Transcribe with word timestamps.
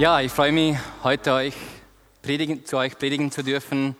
Ja, 0.00 0.18
ich 0.22 0.32
freue 0.32 0.50
mich, 0.50 0.78
heute 1.04 1.34
euch 1.34 1.54
predigen, 2.22 2.64
zu 2.64 2.78
euch 2.78 2.96
predigen 2.96 3.30
zu 3.30 3.44
dürfen. 3.44 3.94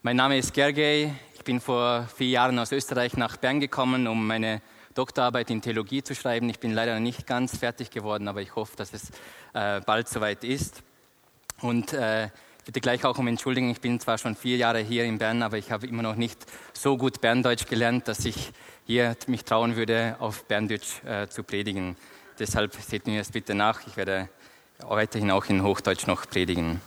Mein 0.00 0.16
Name 0.16 0.38
ist 0.38 0.54
Gergely. 0.54 1.12
Ich 1.34 1.44
bin 1.44 1.60
vor 1.60 2.08
vier 2.16 2.28
Jahren 2.28 2.58
aus 2.58 2.72
Österreich 2.72 3.18
nach 3.18 3.36
Bern 3.36 3.60
gekommen, 3.60 4.06
um 4.06 4.26
meine 4.26 4.62
Doktorarbeit 4.94 5.50
in 5.50 5.60
Theologie 5.60 6.02
zu 6.02 6.14
schreiben. 6.14 6.48
Ich 6.48 6.60
bin 6.60 6.72
leider 6.72 6.98
nicht 6.98 7.26
ganz 7.26 7.58
fertig 7.58 7.90
geworden, 7.90 8.26
aber 8.26 8.40
ich 8.40 8.56
hoffe, 8.56 8.74
dass 8.76 8.94
es 8.94 9.10
äh, 9.52 9.82
bald 9.82 10.08
soweit 10.08 10.44
ist. 10.44 10.82
Und 11.60 11.92
äh, 11.92 12.30
bitte 12.64 12.80
gleich 12.80 13.04
auch 13.04 13.18
um 13.18 13.28
Entschuldigung, 13.28 13.68
ich 13.68 13.82
bin 13.82 14.00
zwar 14.00 14.16
schon 14.16 14.36
vier 14.36 14.56
Jahre 14.56 14.78
hier 14.78 15.04
in 15.04 15.18
Bern, 15.18 15.42
aber 15.42 15.58
ich 15.58 15.70
habe 15.70 15.86
immer 15.86 16.02
noch 16.02 16.16
nicht 16.16 16.38
so 16.72 16.96
gut 16.96 17.20
Berndeutsch 17.20 17.66
gelernt, 17.66 18.08
dass 18.08 18.24
ich 18.24 18.50
hier 18.86 19.14
mich 19.26 19.44
trauen 19.44 19.76
würde, 19.76 20.16
auf 20.20 20.46
Berndeutsch 20.46 21.04
äh, 21.04 21.28
zu 21.28 21.42
predigen. 21.42 21.98
Deshalb 22.38 22.74
seht 22.76 23.06
mir 23.06 23.18
das 23.18 23.30
bitte 23.30 23.54
nach. 23.54 23.86
Ich 23.86 23.98
werde 23.98 24.30
weiterhin 24.80 25.30
auch 25.30 25.46
in 25.46 25.62
Hochdeutsch 25.62 26.06
noch 26.06 26.28
predigen. 26.28 26.80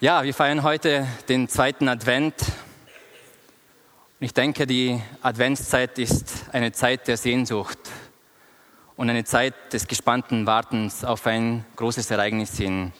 Ja, 0.00 0.22
wir 0.22 0.32
feiern 0.32 0.62
heute 0.62 1.06
den 1.28 1.48
zweiten 1.48 1.88
Advent. 1.88 2.34
Und 4.18 4.24
ich 4.24 4.32
denke, 4.32 4.66
die 4.66 5.00
Adventszeit 5.22 5.98
ist 5.98 6.44
eine 6.52 6.72
Zeit 6.72 7.08
der 7.08 7.16
Sehnsucht 7.16 7.78
und 8.96 9.10
eine 9.10 9.24
Zeit 9.24 9.54
des 9.72 9.88
gespannten 9.88 10.46
Wartens 10.46 11.04
auf 11.04 11.26
ein 11.26 11.64
großes 11.76 12.10
Ereignis 12.10 12.56
hin, 12.56 12.92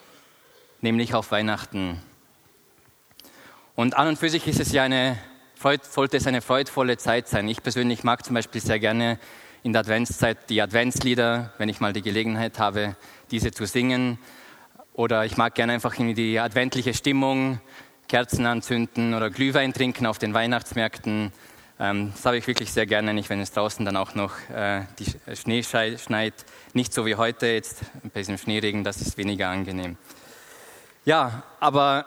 nämlich 0.81 1.13
auf 1.13 1.31
Weihnachten. 1.31 2.01
Und 3.75 3.95
an 3.95 4.09
und 4.09 4.19
für 4.19 4.29
sich 4.29 4.47
ist 4.47 4.59
es 4.59 4.71
ja 4.71 4.83
eine, 4.83 5.17
sollte 5.89 6.17
es 6.17 6.27
eine 6.27 6.41
freudvolle 6.41 6.97
Zeit 6.97 7.27
sein. 7.27 7.47
Ich 7.47 7.63
persönlich 7.63 8.03
mag 8.03 8.25
zum 8.25 8.35
Beispiel 8.35 8.61
sehr 8.61 8.79
gerne 8.79 9.19
in 9.63 9.73
der 9.73 9.81
Adventszeit 9.81 10.49
die 10.49 10.61
Adventslieder, 10.61 11.53
wenn 11.57 11.69
ich 11.69 11.79
mal 11.79 11.93
die 11.93 12.01
Gelegenheit 12.01 12.59
habe, 12.59 12.95
diese 13.31 13.51
zu 13.51 13.65
singen. 13.65 14.19
Oder 14.93 15.25
ich 15.25 15.37
mag 15.37 15.55
gerne 15.55 15.73
einfach 15.73 15.95
die 15.95 16.39
adventliche 16.39 16.93
Stimmung, 16.93 17.59
Kerzen 18.07 18.45
anzünden 18.45 19.13
oder 19.13 19.29
Glühwein 19.29 19.73
trinken 19.73 20.05
auf 20.05 20.19
den 20.19 20.33
Weihnachtsmärkten. 20.33 21.31
Ähm, 21.79 22.11
das 22.13 22.25
habe 22.25 22.37
ich 22.37 22.45
wirklich 22.45 22.71
sehr 22.71 22.85
gerne, 22.85 23.13
nicht 23.13 23.29
wenn 23.29 23.39
es 23.39 23.53
draußen 23.53 23.85
dann 23.85 23.95
auch 23.95 24.15
noch 24.15 24.33
äh, 24.49 24.81
die 24.99 25.35
Schnee 25.35 25.63
schneit. 25.63 26.45
Nicht 26.73 26.93
so 26.93 27.05
wie 27.05 27.15
heute 27.15 27.47
jetzt 27.47 27.81
bei 28.13 28.19
diesem 28.19 28.37
Schneeregen, 28.37 28.83
das 28.83 29.01
ist 29.01 29.17
weniger 29.17 29.49
angenehm. 29.49 29.97
Ja, 31.05 31.43
aber 31.59 32.05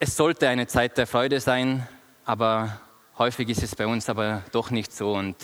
es 0.00 0.16
sollte 0.16 0.48
eine 0.48 0.66
Zeit 0.66 0.98
der 0.98 1.06
Freude 1.06 1.40
sein, 1.40 1.86
aber 2.24 2.80
häufig 3.18 3.48
ist 3.48 3.62
es 3.62 3.76
bei 3.76 3.86
uns 3.86 4.08
aber 4.08 4.42
doch 4.50 4.70
nicht 4.70 4.92
so. 4.92 5.12
Und 5.12 5.36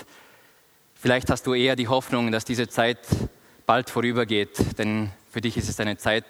vielleicht 0.94 1.30
hast 1.30 1.46
du 1.46 1.54
eher 1.54 1.76
die 1.76 1.88
Hoffnung, 1.88 2.32
dass 2.32 2.44
diese 2.44 2.68
Zeit 2.68 2.98
bald 3.70 3.88
vorübergeht, 3.88 4.80
denn 4.80 5.12
für 5.30 5.40
dich 5.40 5.56
ist 5.56 5.68
es 5.68 5.78
eine 5.78 5.96
Zeit 5.96 6.24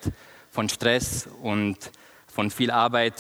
von 0.51 0.69
Stress 0.69 1.27
und 1.41 1.79
von 2.27 2.51
viel 2.51 2.71
Arbeit 2.71 3.15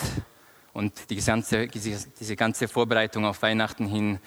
und 0.74 1.08
die 1.08 1.16
ganze, 1.16 1.68
diese 1.68 2.36
ganze 2.36 2.68
Vorbereitung 2.68 3.24
auf 3.24 3.40
Weihnachten 3.40 3.86
hin, 3.86 4.18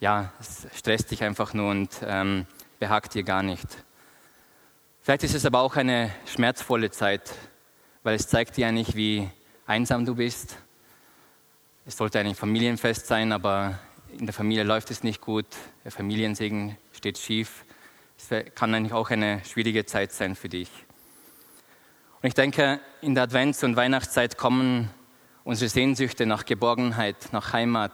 ja, 0.00 0.32
es 0.40 0.66
stresst 0.74 1.10
dich 1.10 1.22
einfach 1.22 1.52
nur 1.52 1.70
und 1.70 1.90
ähm, 2.02 2.46
behagt 2.78 3.12
dir 3.12 3.24
gar 3.24 3.42
nicht. 3.42 3.66
Vielleicht 5.02 5.24
ist 5.24 5.34
es 5.34 5.44
aber 5.44 5.60
auch 5.60 5.76
eine 5.76 6.10
schmerzvolle 6.24 6.90
Zeit, 6.90 7.30
weil 8.04 8.14
es 8.14 8.28
zeigt 8.28 8.56
dir 8.56 8.68
eigentlich, 8.68 8.96
wie 8.96 9.28
einsam 9.66 10.06
du 10.06 10.14
bist. 10.14 10.56
Es 11.84 11.98
sollte 11.98 12.20
ein 12.20 12.34
Familienfest 12.34 13.06
sein, 13.06 13.32
aber 13.32 13.78
in 14.18 14.24
der 14.24 14.32
Familie 14.32 14.64
läuft 14.64 14.90
es 14.90 15.02
nicht 15.02 15.20
gut, 15.20 15.44
der 15.84 15.92
Familiensegen 15.92 16.78
steht 16.94 17.18
schief. 17.18 17.66
Es 18.30 18.54
kann 18.54 18.74
eigentlich 18.74 18.92
auch 18.92 19.10
eine 19.10 19.42
schwierige 19.44 19.84
Zeit 19.84 20.12
sein 20.12 20.36
für 20.36 20.48
dich. 20.48 20.70
Und 22.20 22.28
ich 22.28 22.34
denke, 22.34 22.80
in 23.00 23.14
der 23.14 23.24
Advents- 23.24 23.64
und 23.64 23.74
Weihnachtszeit 23.74 24.38
kommen 24.38 24.90
unsere 25.42 25.68
Sehnsüchte 25.68 26.24
nach 26.24 26.44
Geborgenheit, 26.44 27.16
nach 27.32 27.52
Heimat. 27.52 27.92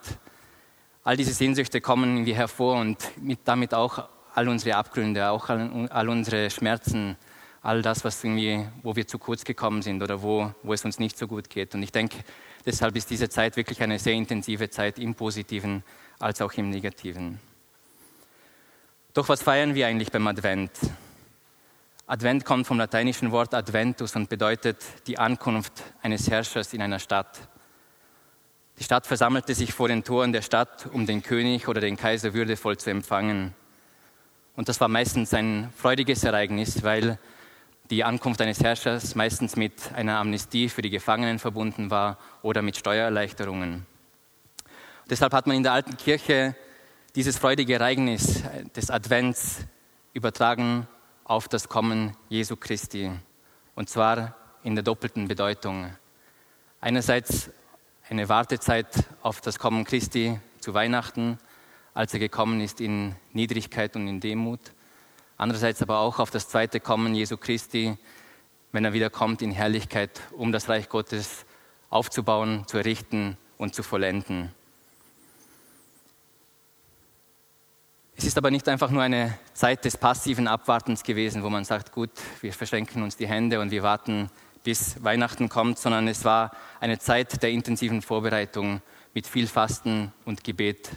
All 1.02 1.16
diese 1.16 1.32
Sehnsüchte 1.32 1.80
kommen 1.80 2.16
irgendwie 2.16 2.34
hervor 2.34 2.78
und 2.78 2.98
mit, 3.22 3.40
damit 3.44 3.72
auch 3.72 4.06
all 4.34 4.48
unsere 4.48 4.76
Abgründe, 4.76 5.30
auch 5.30 5.48
all, 5.48 5.88
all, 5.88 6.08
unsere 6.10 6.50
Schmerzen, 6.50 7.16
all 7.62 7.80
das, 7.80 8.04
was 8.04 8.22
irgendwie, 8.22 8.66
wo 8.82 8.94
wir 8.94 9.06
zu 9.06 9.18
kurz 9.18 9.44
gekommen 9.44 9.80
sind 9.80 10.02
oder 10.02 10.20
wo, 10.20 10.52
wo 10.62 10.74
es 10.74 10.84
uns 10.84 10.98
nicht 10.98 11.16
so 11.16 11.26
gut 11.26 11.48
geht. 11.48 11.74
Und 11.74 11.82
ich 11.82 11.92
denke, 11.92 12.18
deshalb 12.66 12.94
ist 12.96 13.08
diese 13.08 13.30
Zeit 13.30 13.56
wirklich 13.56 13.80
eine 13.82 13.98
sehr 13.98 14.12
intensive 14.12 14.68
Zeit 14.68 14.98
im 14.98 15.14
Positiven 15.14 15.82
als 16.18 16.42
auch 16.42 16.52
im 16.52 16.68
Negativen. 16.68 17.40
Doch 19.18 19.28
was 19.28 19.42
feiern 19.42 19.74
wir 19.74 19.88
eigentlich 19.88 20.12
beim 20.12 20.28
Advent? 20.28 20.70
Advent 22.06 22.44
kommt 22.44 22.68
vom 22.68 22.78
lateinischen 22.78 23.32
Wort 23.32 23.52
Adventus 23.52 24.14
und 24.14 24.28
bedeutet 24.28 24.76
die 25.08 25.18
Ankunft 25.18 25.72
eines 26.02 26.30
Herrschers 26.30 26.72
in 26.72 26.80
einer 26.80 27.00
Stadt. 27.00 27.36
Die 28.78 28.84
Stadt 28.84 29.08
versammelte 29.08 29.56
sich 29.56 29.74
vor 29.74 29.88
den 29.88 30.04
Toren 30.04 30.32
der 30.32 30.42
Stadt, 30.42 30.86
um 30.92 31.04
den 31.04 31.24
König 31.24 31.66
oder 31.66 31.80
den 31.80 31.96
Kaiser 31.96 32.32
würdevoll 32.32 32.76
zu 32.76 32.90
empfangen. 32.90 33.54
Und 34.54 34.68
das 34.68 34.80
war 34.80 34.86
meistens 34.86 35.34
ein 35.34 35.72
freudiges 35.76 36.22
Ereignis, 36.22 36.84
weil 36.84 37.18
die 37.90 38.04
Ankunft 38.04 38.40
eines 38.40 38.62
Herrschers 38.62 39.16
meistens 39.16 39.56
mit 39.56 39.92
einer 39.96 40.18
Amnestie 40.18 40.68
für 40.68 40.82
die 40.82 40.90
Gefangenen 40.90 41.40
verbunden 41.40 41.90
war 41.90 42.18
oder 42.42 42.62
mit 42.62 42.76
Steuererleichterungen. 42.76 43.84
Deshalb 45.10 45.32
hat 45.32 45.48
man 45.48 45.56
in 45.56 45.64
der 45.64 45.72
alten 45.72 45.96
Kirche 45.96 46.54
dieses 47.18 47.36
freudige 47.36 47.74
Ereignis 47.74 48.44
des 48.76 48.90
Advents 48.90 49.66
übertragen 50.12 50.86
auf 51.24 51.48
das 51.48 51.68
Kommen 51.68 52.16
Jesu 52.28 52.54
Christi. 52.54 53.10
Und 53.74 53.90
zwar 53.90 54.36
in 54.62 54.76
der 54.76 54.84
doppelten 54.84 55.26
Bedeutung. 55.26 55.90
Einerseits 56.80 57.50
eine 58.08 58.28
Wartezeit 58.28 58.86
auf 59.20 59.40
das 59.40 59.58
Kommen 59.58 59.82
Christi 59.82 60.38
zu 60.60 60.74
Weihnachten, 60.74 61.38
als 61.92 62.14
er 62.14 62.20
gekommen 62.20 62.60
ist 62.60 62.80
in 62.80 63.16
Niedrigkeit 63.32 63.96
und 63.96 64.06
in 64.06 64.20
Demut. 64.20 64.60
Andererseits 65.36 65.82
aber 65.82 65.98
auch 65.98 66.20
auf 66.20 66.30
das 66.30 66.48
zweite 66.48 66.78
Kommen 66.78 67.16
Jesu 67.16 67.36
Christi, 67.36 67.98
wenn 68.70 68.84
er 68.84 68.92
wieder 68.92 69.10
kommt 69.10 69.42
in 69.42 69.50
Herrlichkeit, 69.50 70.20
um 70.36 70.52
das 70.52 70.68
Reich 70.68 70.88
Gottes 70.88 71.46
aufzubauen, 71.90 72.62
zu 72.68 72.76
errichten 72.76 73.36
und 73.56 73.74
zu 73.74 73.82
vollenden. 73.82 74.54
Es 78.20 78.24
ist 78.24 78.36
aber 78.36 78.50
nicht 78.50 78.68
einfach 78.68 78.90
nur 78.90 79.02
eine 79.02 79.38
Zeit 79.54 79.84
des 79.84 79.96
passiven 79.96 80.48
Abwartens 80.48 81.04
gewesen, 81.04 81.44
wo 81.44 81.50
man 81.50 81.64
sagt, 81.64 81.92
gut, 81.92 82.10
wir 82.40 82.52
verschränken 82.52 83.04
uns 83.04 83.16
die 83.16 83.28
Hände 83.28 83.60
und 83.60 83.70
wir 83.70 83.84
warten, 83.84 84.28
bis 84.64 85.04
Weihnachten 85.04 85.48
kommt, 85.48 85.78
sondern 85.78 86.08
es 86.08 86.24
war 86.24 86.50
eine 86.80 86.98
Zeit 86.98 87.44
der 87.44 87.50
intensiven 87.50 88.02
Vorbereitung 88.02 88.82
mit 89.14 89.28
viel 89.28 89.46
Fasten 89.46 90.12
und 90.24 90.42
Gebet. 90.42 90.90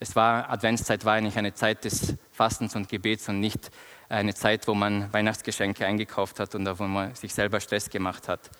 Es 0.00 0.16
war, 0.16 0.50
Adventszeit 0.50 1.04
war 1.04 1.12
eigentlich 1.12 1.38
eine 1.38 1.54
Zeit 1.54 1.84
des 1.84 2.16
Fastens 2.32 2.74
und 2.74 2.88
Gebets 2.88 3.28
und 3.28 3.38
nicht 3.38 3.70
eine 4.08 4.34
Zeit, 4.34 4.66
wo 4.66 4.74
man 4.74 5.12
Weihnachtsgeschenke 5.12 5.86
eingekauft 5.86 6.40
hat 6.40 6.56
und 6.56 6.66
wo 6.80 6.88
man 6.88 7.14
sich 7.14 7.32
selber 7.34 7.60
Stress 7.60 7.88
gemacht 7.88 8.26
hat. 8.26 8.50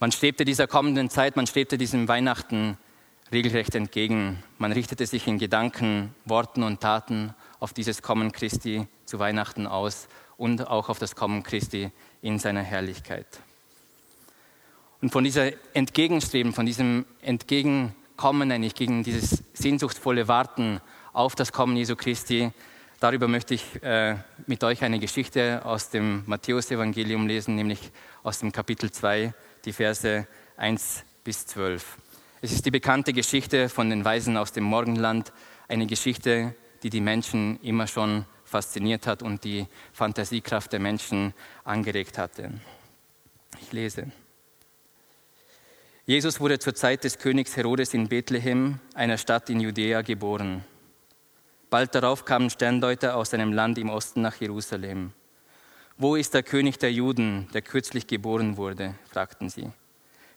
Man 0.00 0.10
strebte 0.10 0.44
dieser 0.44 0.66
kommenden 0.66 1.10
Zeit, 1.10 1.36
man 1.36 1.46
strebte 1.46 1.78
diesem 1.78 2.08
Weihnachten 2.08 2.76
regelrecht 3.34 3.74
entgegen. 3.74 4.42
Man 4.58 4.72
richtete 4.72 5.04
sich 5.06 5.26
in 5.26 5.38
Gedanken, 5.38 6.14
Worten 6.24 6.62
und 6.62 6.80
Taten 6.80 7.34
auf 7.58 7.72
dieses 7.72 8.00
Kommen 8.00 8.32
Christi 8.32 8.86
zu 9.04 9.18
Weihnachten 9.18 9.66
aus 9.66 10.08
und 10.36 10.68
auch 10.68 10.88
auf 10.88 10.98
das 10.98 11.16
Kommen 11.16 11.42
Christi 11.42 11.90
in 12.22 12.38
seiner 12.38 12.62
Herrlichkeit. 12.62 13.26
Und 15.02 15.10
von 15.10 15.24
dieser 15.24 15.50
Entgegenstreben, 15.74 16.52
von 16.52 16.64
diesem 16.64 17.04
Entgegenkommen 17.20 18.52
eigentlich 18.52 18.74
gegen 18.74 19.02
dieses 19.02 19.42
sehnsuchtsvolle 19.52 20.28
Warten 20.28 20.80
auf 21.12 21.34
das 21.34 21.52
Kommen 21.52 21.76
Jesu 21.76 21.96
Christi, 21.96 22.52
darüber 23.00 23.26
möchte 23.26 23.54
ich 23.54 23.82
äh, 23.82 24.16
mit 24.46 24.62
euch 24.62 24.82
eine 24.84 25.00
Geschichte 25.00 25.60
aus 25.64 25.90
dem 25.90 26.22
Matthäusevangelium 26.26 27.26
lesen, 27.26 27.56
nämlich 27.56 27.90
aus 28.22 28.38
dem 28.38 28.52
Kapitel 28.52 28.90
2, 28.92 29.34
die 29.64 29.72
Verse 29.72 30.26
1 30.56 31.04
bis 31.24 31.46
12. 31.46 31.98
Es 32.44 32.52
ist 32.52 32.66
die 32.66 32.70
bekannte 32.70 33.14
Geschichte 33.14 33.70
von 33.70 33.88
den 33.88 34.04
Weisen 34.04 34.36
aus 34.36 34.52
dem 34.52 34.64
Morgenland, 34.64 35.32
eine 35.66 35.86
Geschichte, 35.86 36.54
die 36.82 36.90
die 36.90 37.00
Menschen 37.00 37.58
immer 37.62 37.86
schon 37.86 38.26
fasziniert 38.44 39.06
hat 39.06 39.22
und 39.22 39.44
die 39.44 39.66
Fantasiekraft 39.94 40.70
der 40.70 40.78
Menschen 40.78 41.32
angeregt 41.64 42.18
hatte. 42.18 42.50
Ich 43.62 43.72
lese. 43.72 44.12
Jesus 46.04 46.38
wurde 46.38 46.58
zur 46.58 46.74
Zeit 46.74 47.04
des 47.04 47.16
Königs 47.16 47.56
Herodes 47.56 47.94
in 47.94 48.08
Bethlehem, 48.08 48.78
einer 48.92 49.16
Stadt 49.16 49.48
in 49.48 49.60
Judäa, 49.60 50.02
geboren. 50.02 50.66
Bald 51.70 51.94
darauf 51.94 52.26
kamen 52.26 52.50
Sterndeuter 52.50 53.16
aus 53.16 53.32
einem 53.32 53.54
Land 53.54 53.78
im 53.78 53.88
Osten 53.88 54.20
nach 54.20 54.38
Jerusalem. 54.38 55.12
Wo 55.96 56.14
ist 56.14 56.34
der 56.34 56.42
König 56.42 56.78
der 56.78 56.92
Juden, 56.92 57.48
der 57.54 57.62
kürzlich 57.62 58.06
geboren 58.06 58.58
wurde? 58.58 58.96
fragten 59.10 59.48
sie. 59.48 59.70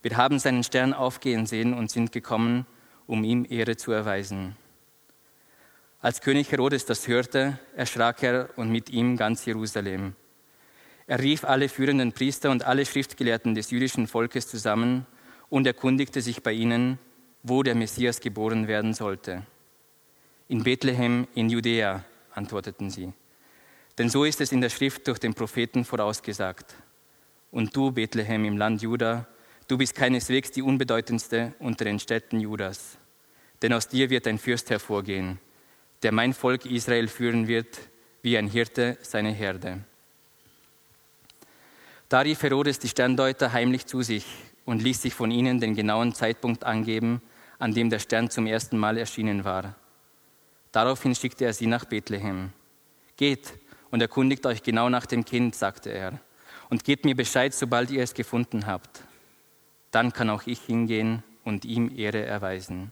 Wir 0.02 0.18
haben 0.18 0.40
seinen 0.40 0.64
Stern 0.64 0.94
aufgehen 0.94 1.46
sehen 1.46 1.74
und 1.74 1.92
sind 1.92 2.12
gekommen, 2.12 2.66
um 3.08 3.24
ihm 3.24 3.46
Ehre 3.50 3.78
zu 3.78 3.92
erweisen. 3.92 4.56
Als 6.00 6.22
König 6.22 6.52
Herodes 6.52 6.86
das 6.86 7.08
hörte, 7.08 7.60
erschrak 7.76 8.22
er 8.22 8.50
und 8.56 8.72
mit 8.72 8.90
ihm 8.90 9.18
ganz 9.18 9.46
Jerusalem. 9.46 10.16
Er 11.08 11.20
rief 11.20 11.44
alle 11.44 11.70
führenden 11.70 12.12
Priester 12.12 12.52
und 12.52 12.66
alle 12.66 12.86
Schriftgelehrten 12.86 13.56
des 13.56 13.72
jüdischen 13.72 14.08
Volkes 14.08 14.48
zusammen 14.48 15.06
und 15.50 15.66
erkundigte 15.66 16.22
sich 16.22 16.44
bei 16.44 16.52
ihnen, 16.52 17.00
wo 17.44 17.64
der 17.64 17.76
Messias 17.76 18.20
geboren 18.20 18.68
werden 18.68 18.94
sollte. 18.94 19.44
In 20.50 20.64
Bethlehem 20.64 21.28
in 21.34 21.50
Judäa, 21.50 22.04
antworteten 22.32 22.90
sie. 22.90 23.12
Denn 23.98 24.10
so 24.10 24.24
ist 24.24 24.42
es 24.42 24.52
in 24.52 24.62
der 24.62 24.70
Schrift 24.70 25.08
durch 25.08 25.20
den 25.20 25.34
Propheten 25.34 25.84
vorausgesagt. 25.84 26.76
Und 27.52 27.76
du, 27.76 27.92
Bethlehem 27.92 28.46
im 28.46 28.58
Land 28.58 28.82
Juda, 28.82 29.28
du 29.68 29.78
bist 29.78 29.96
keineswegs 29.96 30.52
die 30.52 30.62
unbedeutendste 30.62 31.54
unter 31.60 31.86
den 31.86 32.00
Städten 32.00 32.40
Judas. 32.40 32.98
Denn 33.62 33.74
aus 33.74 33.88
dir 33.88 34.10
wird 34.10 34.28
ein 34.28 34.38
Fürst 34.38 34.70
hervorgehen, 34.70 35.40
der 36.04 36.12
mein 36.12 36.34
Volk 36.34 36.66
Israel 36.66 37.08
führen 37.08 37.48
wird, 37.48 37.80
wie 38.22 38.38
ein 38.38 38.48
Hirte 38.48 38.98
seine 39.02 39.32
Herde. 39.32 39.84
Da 42.10 42.22
rief 42.22 42.42
Herodes 42.44 42.80
die 42.80 42.88
Sterndeuter 42.88 43.52
heimlich 43.52 43.86
zu 43.86 44.02
sich 44.02 44.26
und 44.66 44.82
ließ 44.82 45.02
sich 45.02 45.14
von 45.14 45.32
ihnen 45.32 45.60
den 45.60 45.76
genauen 45.76 46.14
Zeitpunkt 46.14 46.64
angeben, 46.64 47.22
an 47.60 47.74
dem 47.74 47.90
der 47.90 48.00
Stern 48.00 48.30
zum 48.30 48.48
ersten 48.48 48.78
Mal 48.78 48.98
erschienen 48.98 49.44
war. 49.44 49.76
Daraufhin 50.72 51.16
schickte 51.16 51.46
er 51.46 51.54
sie 51.54 51.68
nach 51.68 51.86
Bethlehem. 51.86 52.52
Geht 53.18 53.54
und 53.90 54.02
erkundigt 54.02 54.46
euch 54.46 54.62
genau 54.62 54.90
nach 54.90 55.06
dem 55.06 55.26
Kind, 55.26 55.56
sagte 55.56 55.90
er, 55.90 56.20
und 56.70 56.84
gebt 56.84 57.06
mir 57.06 57.16
Bescheid, 57.16 57.54
sobald 57.54 57.90
ihr 57.90 58.04
es 58.04 58.14
gefunden 58.14 58.68
habt. 58.68 59.07
Dann 59.92 60.14
kann 60.14 60.30
auch 60.30 60.44
ich 60.46 60.62
hingehen 60.62 61.24
und 61.44 61.66
ihm 61.66 61.92
Ehre 61.96 62.26
erweisen. 62.26 62.92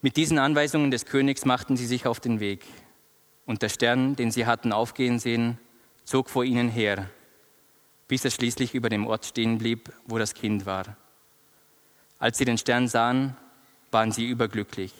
Mit 0.00 0.16
diesen 0.16 0.38
Anweisungen 0.38 0.90
des 0.90 1.06
Königs 1.06 1.44
machten 1.44 1.76
sie 1.76 1.86
sich 1.86 2.06
auf 2.06 2.20
den 2.20 2.40
Weg, 2.40 2.64
und 3.44 3.62
der 3.62 3.68
Stern, 3.68 4.16
den 4.16 4.30
sie 4.30 4.46
hatten 4.46 4.72
aufgehen 4.72 5.18
sehen, 5.18 5.58
zog 6.04 6.30
vor 6.30 6.44
ihnen 6.44 6.68
her 6.68 7.08
bis 8.12 8.26
er 8.26 8.30
schließlich 8.30 8.74
über 8.74 8.90
dem 8.90 9.06
Ort 9.06 9.24
stehen 9.24 9.56
blieb, 9.56 9.90
wo 10.04 10.18
das 10.18 10.34
Kind 10.34 10.66
war. 10.66 10.98
Als 12.18 12.36
sie 12.36 12.44
den 12.44 12.58
Stern 12.58 12.86
sahen, 12.86 13.38
waren 13.90 14.12
sie 14.12 14.28
überglücklich. 14.28 14.92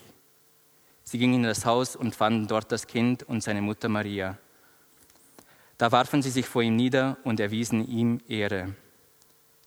Sie 1.05 1.19
gingen 1.19 1.35
in 1.35 1.43
das 1.43 1.67
Haus 1.67 1.95
und 1.95 2.15
fanden 2.15 2.47
dort 2.47 2.73
das 2.73 2.87
Kind 2.87 3.23
und 3.23 3.43
seine 3.43 3.61
Mutter 3.61 3.91
Maria. 3.91 4.39
Da 5.77 5.93
warfen 5.93 6.23
sie 6.23 6.31
sich 6.31 6.47
vor 6.47 6.63
ihm 6.63 6.75
nieder 6.75 7.19
und 7.23 7.39
erwiesen 7.39 7.87
ihm 7.87 8.19
Ehre. 8.29 8.75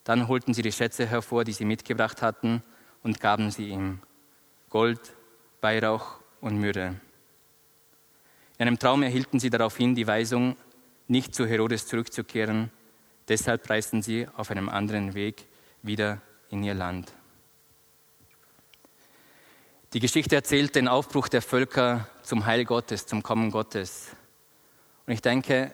Dann 0.05 0.29
holten 0.29 0.53
sie 0.53 0.61
die 0.61 0.71
Schätze 0.71 1.05
hervor, 1.05 1.43
die 1.43 1.51
sie 1.51 1.65
mitgebracht 1.65 2.21
hatten, 2.21 2.63
und 3.03 3.19
gaben 3.19 3.51
sie 3.51 3.69
ihm 3.69 3.99
Gold, 4.69 4.99
Weihrauch 5.59 6.19
und 6.39 6.57
Myrrhe. 6.59 6.95
In 8.57 8.67
einem 8.67 8.79
Traum 8.79 9.03
erhielten 9.03 9.39
sie 9.39 9.49
daraufhin 9.49 9.93
die 9.93 10.07
Weisung, 10.07 10.55
nicht 11.07 11.35
zu 11.35 11.45
Herodes 11.45 11.85
zurückzukehren, 11.85 12.71
Deshalb 13.27 13.67
reisten 13.69 14.01
sie 14.01 14.27
auf 14.35 14.51
einem 14.51 14.69
anderen 14.69 15.15
Weg 15.15 15.47
wieder 15.81 16.21
in 16.49 16.63
ihr 16.63 16.75
Land. 16.75 17.11
Die 19.93 19.99
Geschichte 19.99 20.35
erzählt 20.35 20.75
den 20.75 20.87
Aufbruch 20.87 21.27
der 21.27 21.41
Völker 21.41 22.07
zum 22.21 22.45
Heil 22.45 22.65
Gottes, 22.65 23.07
zum 23.07 23.23
Kommen 23.23 23.49
Gottes. 23.49 24.09
Und 25.07 25.13
ich 25.13 25.21
denke, 25.21 25.73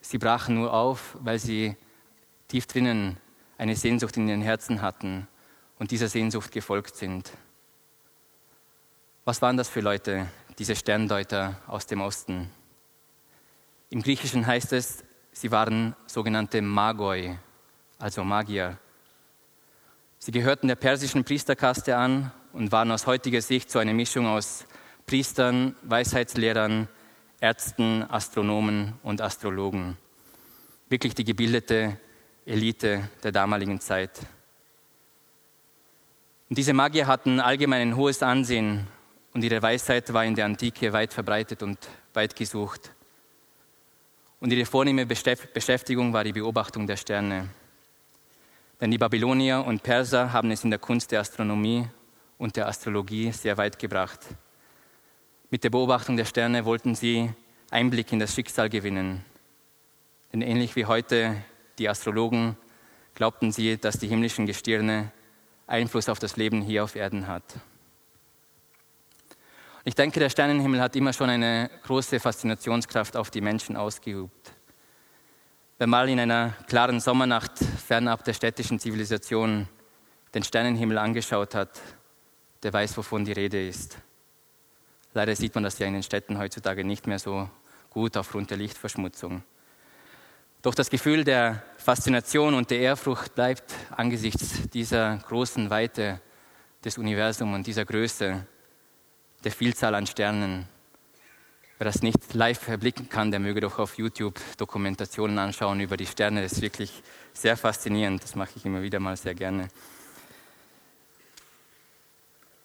sie 0.00 0.18
brachen 0.18 0.56
nur 0.56 0.74
auf, 0.74 1.16
weil 1.20 1.38
sie 1.38 1.76
tief 2.48 2.66
drinnen 2.66 3.16
eine 3.60 3.76
Sehnsucht 3.76 4.16
in 4.16 4.26
ihren 4.26 4.40
Herzen 4.40 4.80
hatten 4.80 5.28
und 5.78 5.90
dieser 5.90 6.08
Sehnsucht 6.08 6.50
gefolgt 6.50 6.96
sind. 6.96 7.30
Was 9.26 9.42
waren 9.42 9.58
das 9.58 9.68
für 9.68 9.82
Leute, 9.82 10.28
diese 10.58 10.74
Sterndeuter 10.74 11.60
aus 11.66 11.84
dem 11.84 12.00
Osten? 12.00 12.50
Im 13.90 14.02
Griechischen 14.02 14.46
heißt 14.46 14.72
es, 14.72 15.04
Sie 15.32 15.50
waren 15.50 15.94
sogenannte 16.06 16.62
Magoi, 16.62 17.36
also 17.98 18.24
Magier. 18.24 18.78
Sie 20.18 20.32
gehörten 20.32 20.68
der 20.68 20.76
persischen 20.76 21.24
Priesterkaste 21.24 21.98
an 21.98 22.32
und 22.54 22.72
waren 22.72 22.90
aus 22.90 23.06
heutiger 23.06 23.42
Sicht 23.42 23.70
so 23.70 23.78
eine 23.78 23.92
Mischung 23.92 24.26
aus 24.26 24.64
Priestern, 25.04 25.76
Weisheitslehrern, 25.82 26.88
Ärzten, 27.40 28.04
Astronomen 28.08 28.94
und 29.02 29.20
Astrologen. 29.20 29.98
Wirklich 30.88 31.14
die 31.14 31.24
gebildete 31.24 31.98
Elite 32.50 33.08
der 33.22 33.30
damaligen 33.30 33.80
Zeit. 33.80 34.18
Und 36.48 36.58
diese 36.58 36.72
Magier 36.72 37.06
hatten 37.06 37.38
allgemein 37.38 37.82
ein 37.82 37.96
hohes 37.96 38.24
Ansehen 38.24 38.88
und 39.32 39.44
ihre 39.44 39.62
Weisheit 39.62 40.12
war 40.12 40.24
in 40.24 40.34
der 40.34 40.46
Antike 40.46 40.92
weit 40.92 41.12
verbreitet 41.12 41.62
und 41.62 41.78
weit 42.12 42.34
gesucht. 42.34 42.90
Und 44.40 44.52
ihre 44.52 44.66
vornehme 44.66 45.06
Beschäftigung 45.06 46.12
war 46.12 46.24
die 46.24 46.32
Beobachtung 46.32 46.88
der 46.88 46.96
Sterne. 46.96 47.50
Denn 48.80 48.90
die 48.90 48.98
Babylonier 48.98 49.64
und 49.64 49.84
Perser 49.84 50.32
haben 50.32 50.50
es 50.50 50.64
in 50.64 50.70
der 50.70 50.80
Kunst 50.80 51.12
der 51.12 51.20
Astronomie 51.20 51.86
und 52.36 52.56
der 52.56 52.66
Astrologie 52.66 53.30
sehr 53.30 53.58
weit 53.58 53.78
gebracht. 53.78 54.26
Mit 55.50 55.62
der 55.62 55.70
Beobachtung 55.70 56.16
der 56.16 56.24
Sterne 56.24 56.64
wollten 56.64 56.96
sie 56.96 57.30
Einblick 57.70 58.10
in 58.12 58.18
das 58.18 58.34
Schicksal 58.34 58.68
gewinnen. 58.68 59.24
Denn 60.32 60.42
ähnlich 60.42 60.74
wie 60.74 60.86
heute 60.86 61.36
die 61.80 61.88
Astrologen 61.88 62.56
glaubten 63.14 63.50
sie, 63.50 63.78
dass 63.78 63.98
die 63.98 64.06
himmlischen 64.06 64.46
Gestirne 64.46 65.10
Einfluss 65.66 66.08
auf 66.08 66.18
das 66.18 66.36
Leben 66.36 66.60
hier 66.60 66.84
auf 66.84 66.94
Erden 66.94 67.26
hat. 67.26 67.42
Ich 69.84 69.94
denke, 69.94 70.20
der 70.20 70.28
Sternenhimmel 70.28 70.80
hat 70.80 70.94
immer 70.94 71.14
schon 71.14 71.30
eine 71.30 71.70
große 71.84 72.20
Faszinationskraft 72.20 73.16
auf 73.16 73.30
die 73.30 73.40
Menschen 73.40 73.76
ausgeübt. 73.76 74.52
Wer 75.78 75.86
mal 75.86 76.06
in 76.10 76.20
einer 76.20 76.50
klaren 76.68 77.00
Sommernacht 77.00 77.58
fernab 77.58 78.24
der 78.24 78.34
städtischen 78.34 78.78
Zivilisation 78.78 79.66
den 80.34 80.44
Sternenhimmel 80.44 80.98
angeschaut 80.98 81.54
hat, 81.54 81.80
der 82.62 82.74
weiß, 82.74 82.94
wovon 82.98 83.24
die 83.24 83.32
Rede 83.32 83.66
ist. 83.66 83.96
Leider 85.14 85.34
sieht 85.34 85.54
man 85.54 85.64
das 85.64 85.78
ja 85.78 85.86
in 85.86 85.94
den 85.94 86.02
Städten 86.02 86.38
heutzutage 86.38 86.84
nicht 86.84 87.06
mehr 87.06 87.18
so 87.18 87.48
gut 87.88 88.18
aufgrund 88.18 88.50
der 88.50 88.58
Lichtverschmutzung. 88.58 89.42
Doch 90.62 90.74
das 90.74 90.90
Gefühl 90.90 91.24
der 91.24 91.62
Faszination 91.78 92.52
und 92.52 92.70
der 92.70 92.80
Ehrfurcht 92.80 93.34
bleibt 93.34 93.72
angesichts 93.96 94.68
dieser 94.74 95.16
großen 95.16 95.70
Weite 95.70 96.20
des 96.84 96.98
Universums 96.98 97.54
und 97.54 97.66
dieser 97.66 97.86
Größe 97.86 98.46
der 99.42 99.52
Vielzahl 99.52 99.94
an 99.94 100.06
Sternen. 100.06 100.68
Wer 101.78 101.86
das 101.86 102.02
nicht 102.02 102.34
live 102.34 102.68
erblicken 102.68 103.08
kann, 103.08 103.30
der 103.30 103.40
möge 103.40 103.60
doch 103.60 103.78
auf 103.78 103.96
YouTube 103.96 104.38
Dokumentationen 104.58 105.38
anschauen 105.38 105.80
über 105.80 105.96
die 105.96 106.04
Sterne. 106.04 106.42
Das 106.42 106.52
ist 106.52 106.60
wirklich 106.60 107.02
sehr 107.32 107.56
faszinierend. 107.56 108.22
Das 108.22 108.34
mache 108.34 108.50
ich 108.56 108.66
immer 108.66 108.82
wieder 108.82 109.00
mal 109.00 109.16
sehr 109.16 109.34
gerne. 109.34 109.68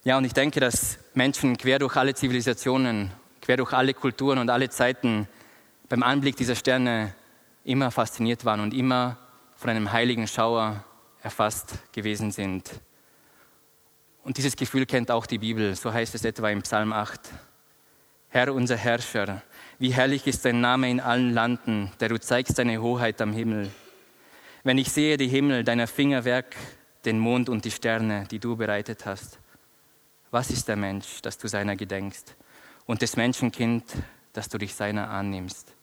Ja, 0.04 0.18
und 0.18 0.26
ich 0.26 0.34
denke, 0.34 0.60
dass 0.60 1.00
Menschen 1.14 1.56
quer 1.56 1.80
durch 1.80 1.96
alle 1.96 2.14
Zivilisationen, 2.14 3.12
quer 3.42 3.56
durch 3.56 3.72
alle 3.72 3.94
Kulturen 3.94 4.40
und 4.40 4.50
alle 4.50 4.70
Zeiten 4.70 5.30
beim 5.88 6.04
Anblick 6.04 6.36
dieser 6.36 6.56
Sterne 6.56 7.16
immer 7.66 7.92
fasziniert 7.92 8.46
waren 8.46 8.62
und 8.62 8.74
immer 8.74 9.18
von 9.56 9.70
einem 9.70 9.92
heiligen 9.92 10.28
Schauer 10.28 10.86
erfasst 11.22 11.80
gewesen 11.92 12.32
sind. 12.32 12.70
Und 14.24 14.38
dieses 14.38 14.56
Gefühl 14.56 14.86
kennt 14.86 15.12
auch 15.12 15.26
die 15.26 15.40
Bibel. 15.40 15.76
So 15.76 15.92
heißt 15.92 16.16
es 16.16 16.24
etwa 16.24 16.50
im 16.50 16.62
Psalm 16.62 16.94
8. 16.94 17.20
Herr 18.30 18.54
unser 18.54 18.76
Herrscher, 18.76 19.42
wie 19.80 19.94
herrlich 19.94 20.28
ist 20.28 20.46
dein 20.46 20.62
Name 20.62 20.90
in 20.90 21.00
allen 21.00 21.34
Landen, 21.34 21.92
der 22.00 22.10
du 22.10 22.20
zeigst 22.20 22.58
deine 22.58 22.82
Hoheit 22.82 23.22
am 23.22 23.34
Himmel. 23.34 23.72
Wenn 24.64 24.78
ich 24.78 24.92
sehe 24.92 25.18
die 25.18 25.28
Himmel, 25.28 25.64
deiner 25.64 25.88
Fingerwerk, 25.88 26.56
den 27.06 27.20
Mond 27.20 27.50
und 27.50 27.66
die 27.66 27.72
Sterne, 27.72 28.26
die 28.30 28.40
du 28.40 28.56
bereitet 28.56 29.06
hast, 29.06 29.40
was 30.32 30.50
ist 30.50 30.68
der 30.68 30.76
Mensch, 30.76 31.22
dass 31.22 31.38
du 31.38 31.48
seiner 31.48 31.76
gedenkst, 31.76 32.36
und 32.86 33.02
des 33.02 33.16
Menschenkind, 33.16 33.86
dass 34.34 34.50
du 34.50 34.58
dich 34.58 34.76
seiner 34.76 35.10
annimmst? 35.10 35.75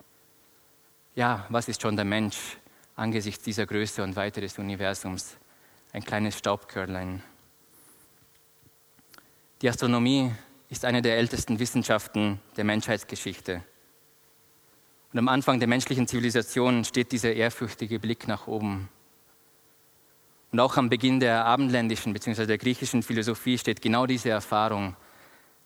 Ja, 1.15 1.45
was 1.51 1.69
ist 1.69 1.83
schon 1.83 1.95
der 1.95 2.07
Mensch 2.07 2.57
angesichts 2.97 3.45
dieser 3.45 3.67
Größe 3.67 4.03
und 4.03 4.17
Weite 4.17 4.41
des 4.41 4.59
Universums? 4.59 5.37
Ein 5.93 6.03
kleines 6.03 6.39
Staubkörlein. 6.39 7.23
Die 9.61 9.69
Astronomie 9.69 10.33
ist 10.71 10.87
eine 10.87 11.03
der 11.03 11.19
ältesten 11.19 11.59
Wissenschaften 11.59 12.41
der 12.57 12.65
Menschheitsgeschichte. 12.65 13.63
Und 15.13 15.19
am 15.19 15.29
Anfang 15.29 15.59
der 15.59 15.69
menschlichen 15.69 16.09
Zivilisation 16.09 16.83
steht 16.83 17.13
dieser 17.13 17.35
ehrfürchtige 17.35 17.99
Blick 17.99 18.27
nach 18.27 18.47
oben. 18.47 18.89
Und 20.51 20.61
auch 20.61 20.79
am 20.79 20.89
Beginn 20.89 21.21
der 21.21 21.45
abendländischen 21.45 22.15
bzw. 22.15 22.47
der 22.47 22.57
griechischen 22.57 23.03
Philosophie 23.03 23.59
steht 23.59 23.83
genau 23.83 24.07
diese 24.07 24.31
Erfahrung. 24.31 24.97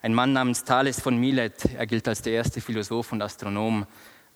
Ein 0.03 0.13
Mann 0.13 0.33
namens 0.33 0.65
Thales 0.65 1.01
von 1.01 1.17
Milet, 1.17 1.67
er 1.77 1.87
gilt 1.87 2.09
als 2.09 2.23
der 2.23 2.33
erste 2.33 2.61
Philosoph 2.61 3.13
und 3.13 3.23
Astronom 3.23 3.87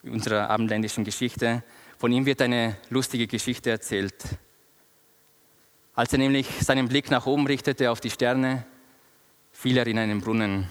unserer 0.03 0.49
abendländischen 0.49 1.05
Geschichte. 1.05 1.63
Von 1.99 2.13
ihm 2.13 2.27
wird 2.27 2.43
eine 2.43 2.77
lustige 2.89 3.27
Geschichte 3.27 3.71
erzählt. 3.71 4.15
Als 5.95 6.13
er 6.13 6.19
nämlich 6.19 6.49
seinen 6.61 6.89
Blick 6.89 7.11
nach 7.11 7.27
oben 7.27 7.47
richtete 7.47 7.91
auf 7.91 8.01
die 8.01 8.11
Sterne, 8.11 8.65
fiel 9.53 9.77
er 9.77 9.87
in 9.87 9.99
einen 9.99 10.21
Brunnen. 10.21 10.69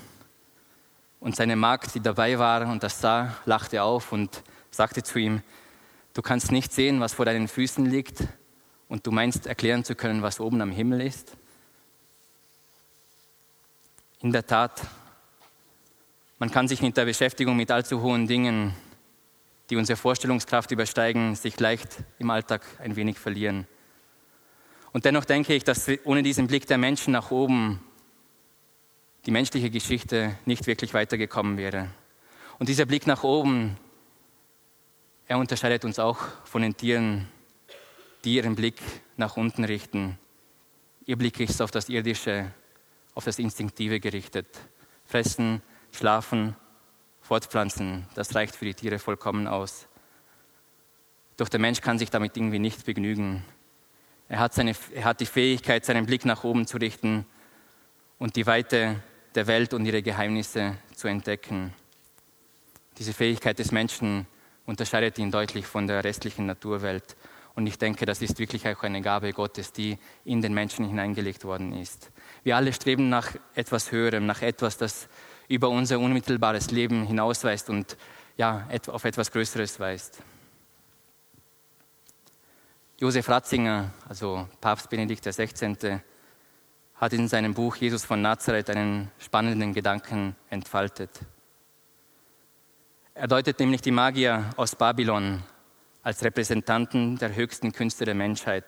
Und 1.19 1.35
seine 1.35 1.55
Magd, 1.55 1.93
die 1.93 1.99
dabei 1.99 2.39
war 2.39 2.67
und 2.67 2.81
das 2.81 3.01
sah, 3.01 3.35
lachte 3.45 3.83
auf 3.83 4.11
und 4.11 4.41
sagte 4.71 5.03
zu 5.03 5.19
ihm, 5.19 5.41
du 6.13 6.21
kannst 6.21 6.51
nicht 6.51 6.71
sehen, 6.71 6.99
was 6.99 7.13
vor 7.13 7.25
deinen 7.25 7.47
Füßen 7.47 7.85
liegt 7.85 8.23
und 8.87 9.05
du 9.05 9.11
meinst 9.11 9.45
erklären 9.45 9.83
zu 9.83 9.95
können, 9.95 10.21
was 10.21 10.39
oben 10.39 10.61
am 10.61 10.71
Himmel 10.71 11.01
ist? 11.01 11.37
In 14.21 14.31
der 14.31 14.45
Tat, 14.45 14.81
man 16.39 16.49
kann 16.49 16.67
sich 16.67 16.81
mit 16.81 16.97
der 16.97 17.05
Beschäftigung 17.05 17.55
mit 17.55 17.69
allzu 17.69 18.01
hohen 18.01 18.27
Dingen, 18.27 18.73
die 19.69 19.75
unsere 19.75 19.97
Vorstellungskraft 19.97 20.71
übersteigen, 20.71 21.35
sich 21.35 21.59
leicht 21.59 21.97
im 22.17 22.29
Alltag 22.29 22.65
ein 22.79 22.95
wenig 22.95 23.19
verlieren. 23.19 23.67
Und 24.91 25.05
dennoch 25.05 25.25
denke 25.25 25.53
ich, 25.53 25.63
dass 25.63 25.87
ohne 26.03 26.23
diesen 26.23 26.47
Blick 26.47 26.65
der 26.65 26.77
Menschen 26.77 27.13
nach 27.13 27.29
oben 27.31 27.79
die 29.25 29.31
menschliche 29.31 29.69
Geschichte 29.69 30.35
nicht 30.45 30.65
wirklich 30.65 30.93
weitergekommen 30.93 31.57
wäre. 31.57 31.89
Und 32.57 32.69
dieser 32.69 32.85
Blick 32.85 33.05
nach 33.05 33.23
oben, 33.23 33.77
er 35.27 35.37
unterscheidet 35.37 35.85
uns 35.85 35.99
auch 35.99 36.17
von 36.45 36.63
den 36.63 36.75
Tieren, 36.75 37.27
die 38.23 38.35
ihren 38.35 38.55
Blick 38.55 38.81
nach 39.17 39.37
unten 39.37 39.63
richten. 39.63 40.17
Ihr 41.05 41.17
Blick 41.17 41.39
ist 41.39 41.61
auf 41.61 41.71
das 41.71 41.89
Irdische, 41.89 42.51
auf 43.13 43.25
das 43.25 43.39
Instinktive 43.39 43.99
gerichtet. 43.99 44.47
Fressen, 45.05 45.61
schlafen, 45.91 46.55
fortpflanzen, 47.29 48.07
das 48.15 48.33
reicht 48.33 48.55
für 48.55 48.65
die 48.65 48.73
Tiere 48.73 48.97
vollkommen 48.97 49.45
aus. 49.45 49.87
Doch 51.37 51.47
der 51.47 51.59
Mensch 51.59 51.79
kann 51.79 51.99
sich 51.99 52.09
damit 52.09 52.35
irgendwie 52.35 52.57
nicht 52.57 52.87
begnügen. 52.87 53.45
Er 54.29 54.39
hat, 54.39 54.55
seine, 54.55 54.73
er 54.95 55.05
hat 55.05 55.19
die 55.19 55.27
Fähigkeit, 55.27 55.85
seinen 55.85 56.07
Blick 56.07 56.25
nach 56.25 56.43
oben 56.43 56.65
zu 56.65 56.77
richten 56.77 57.27
und 58.17 58.35
die 58.35 58.47
Weite 58.47 59.03
der 59.35 59.45
Welt 59.45 59.75
und 59.75 59.85
ihre 59.85 60.01
Geheimnisse 60.01 60.77
zu 60.95 61.07
entdecken. 61.07 61.71
Diese 62.97 63.13
Fähigkeit 63.13 63.59
des 63.59 63.71
Menschen 63.71 64.25
unterscheidet 64.65 65.19
ihn 65.19 65.29
deutlich 65.29 65.67
von 65.67 65.85
der 65.85 66.03
restlichen 66.03 66.47
Naturwelt. 66.47 67.15
Und 67.53 67.67
ich 67.67 67.77
denke, 67.77 68.07
das 68.07 68.23
ist 68.23 68.39
wirklich 68.39 68.67
auch 68.67 68.81
eine 68.81 69.03
Gabe 69.03 69.33
Gottes, 69.33 69.71
die 69.71 69.99
in 70.25 70.41
den 70.41 70.55
Menschen 70.55 70.83
hineingelegt 70.83 71.45
worden 71.45 71.73
ist. 71.73 72.09
Wir 72.41 72.55
alle 72.57 72.73
streben 72.73 73.07
nach 73.07 73.35
etwas 73.53 73.91
Höherem, 73.91 74.25
nach 74.25 74.41
etwas, 74.41 74.77
das 74.77 75.07
über 75.49 75.67
unser 75.69 75.99
unmittelbares 75.99 76.71
Leben 76.71 77.05
hinausweist 77.05 77.69
und 77.69 77.97
ja, 78.37 78.69
auf 78.87 79.03
etwas 79.03 79.31
Größeres 79.31 79.79
weist. 79.79 80.21
Josef 82.99 83.27
Ratzinger, 83.27 83.91
also 84.07 84.47
Papst 84.61 84.89
Benedikt 84.89 85.25
XVI., 85.25 85.99
hat 86.95 87.13
in 87.13 87.27
seinem 87.27 87.53
Buch 87.53 87.75
Jesus 87.77 88.05
von 88.05 88.21
Nazareth 88.21 88.69
einen 88.69 89.09
spannenden 89.19 89.73
Gedanken 89.73 90.35
entfaltet. 90.49 91.09
Er 93.13 93.27
deutet 93.27 93.59
nämlich 93.59 93.81
die 93.81 93.91
Magier 93.91 94.49
aus 94.55 94.75
Babylon 94.75 95.43
als 96.03 96.23
Repräsentanten 96.23 97.17
der 97.17 97.35
höchsten 97.35 97.71
Künste 97.71 98.05
der 98.05 98.15
Menschheit, 98.15 98.65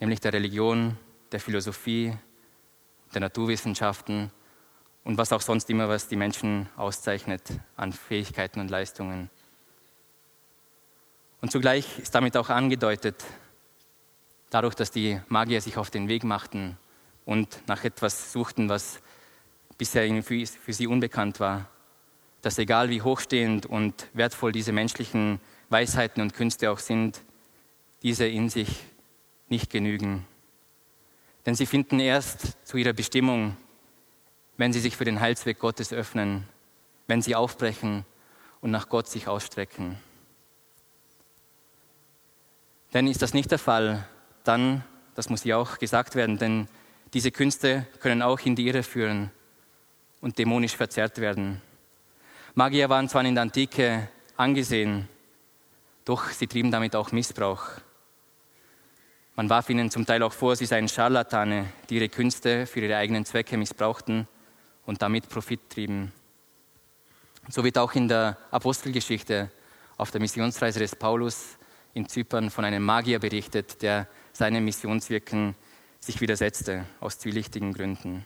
nämlich 0.00 0.20
der 0.20 0.32
Religion, 0.32 0.98
der 1.30 1.40
Philosophie, 1.40 2.16
der 3.14 3.20
Naturwissenschaften 3.20 4.30
und 5.04 5.18
was 5.18 5.32
auch 5.32 5.40
sonst 5.40 5.68
immer, 5.70 5.88
was 5.88 6.08
die 6.08 6.16
Menschen 6.16 6.68
auszeichnet 6.76 7.42
an 7.76 7.92
Fähigkeiten 7.92 8.60
und 8.60 8.70
Leistungen. 8.70 9.30
Und 11.40 11.50
zugleich 11.50 11.98
ist 11.98 12.14
damit 12.14 12.36
auch 12.36 12.50
angedeutet, 12.50 13.24
dadurch, 14.50 14.74
dass 14.74 14.90
die 14.90 15.20
Magier 15.28 15.60
sich 15.60 15.76
auf 15.76 15.90
den 15.90 16.08
Weg 16.08 16.24
machten 16.24 16.76
und 17.24 17.66
nach 17.66 17.84
etwas 17.84 18.32
suchten, 18.32 18.68
was 18.68 19.00
bisher 19.78 20.22
für, 20.22 20.46
sie 20.46 20.86
unbekannt 20.86 21.40
war, 21.40 21.68
dass 22.42 22.58
egal 22.58 22.90
wie 22.90 23.02
hochstehend 23.02 23.66
und 23.66 24.08
wertvoll 24.12 24.52
diese 24.52 24.72
menschlichen 24.72 25.40
Weisheiten 25.68 26.22
und 26.22 26.34
Künste 26.34 26.70
auch 26.70 26.78
sind, 26.78 27.22
diese 28.02 28.26
in 28.26 28.48
sich 28.48 28.84
nicht 29.48 29.70
genügen. 29.70 30.26
Denn 31.46 31.54
sie 31.54 31.66
finden 31.66 31.98
erst 31.98 32.56
zu 32.66 32.76
ihrer 32.76 32.92
Bestimmung, 32.92 33.56
wenn 34.56 34.72
sie 34.72 34.80
sich 34.80 34.96
für 34.96 35.04
den 35.04 35.20
Heilsweg 35.20 35.58
Gottes 35.58 35.92
öffnen, 35.92 36.46
wenn 37.06 37.22
sie 37.22 37.34
aufbrechen 37.34 38.04
und 38.60 38.70
nach 38.70 38.88
Gott 38.88 39.08
sich 39.08 39.28
ausstrecken. 39.28 39.98
Denn 42.92 43.06
ist 43.06 43.22
das 43.22 43.34
nicht 43.34 43.50
der 43.50 43.58
Fall, 43.58 44.06
dann, 44.44 44.84
das 45.14 45.30
muss 45.30 45.44
ja 45.44 45.56
auch 45.56 45.78
gesagt 45.78 46.14
werden, 46.14 46.38
denn 46.38 46.68
diese 47.14 47.30
Künste 47.30 47.86
können 48.00 48.22
auch 48.22 48.40
in 48.40 48.54
die 48.54 48.66
Irre 48.66 48.82
führen 48.82 49.30
und 50.20 50.38
dämonisch 50.38 50.76
verzerrt 50.76 51.18
werden. 51.18 51.60
Magier 52.54 52.88
waren 52.88 53.08
zwar 53.08 53.24
in 53.24 53.34
der 53.34 53.42
Antike 53.42 54.08
angesehen, 54.36 55.08
doch 56.04 56.28
sie 56.30 56.46
trieben 56.46 56.70
damit 56.70 56.94
auch 56.94 57.12
Missbrauch. 57.12 57.66
Man 59.34 59.48
warf 59.48 59.70
ihnen 59.70 59.90
zum 59.90 60.04
Teil 60.04 60.22
auch 60.22 60.32
vor, 60.32 60.56
sie 60.56 60.66
seien 60.66 60.88
Scharlatane, 60.88 61.72
die 61.88 61.96
ihre 61.96 62.10
Künste 62.10 62.66
für 62.66 62.80
ihre 62.80 62.96
eigenen 62.96 63.24
Zwecke 63.24 63.56
missbrauchten 63.56 64.28
und 64.86 65.02
damit 65.02 65.28
Profit 65.28 65.60
trieben. 65.70 66.12
So 67.48 67.64
wird 67.64 67.78
auch 67.78 67.92
in 67.94 68.08
der 68.08 68.38
Apostelgeschichte 68.50 69.50
auf 69.96 70.10
der 70.10 70.20
Missionsreise 70.20 70.78
des 70.78 70.96
Paulus 70.96 71.58
in 71.94 72.08
Zypern 72.08 72.50
von 72.50 72.64
einem 72.64 72.84
Magier 72.84 73.18
berichtet, 73.18 73.82
der 73.82 74.08
seinem 74.32 74.64
Missionswirken 74.64 75.54
sich 76.00 76.20
widersetzte, 76.20 76.86
aus 77.00 77.18
zwielichtigen 77.18 77.72
Gründen. 77.72 78.24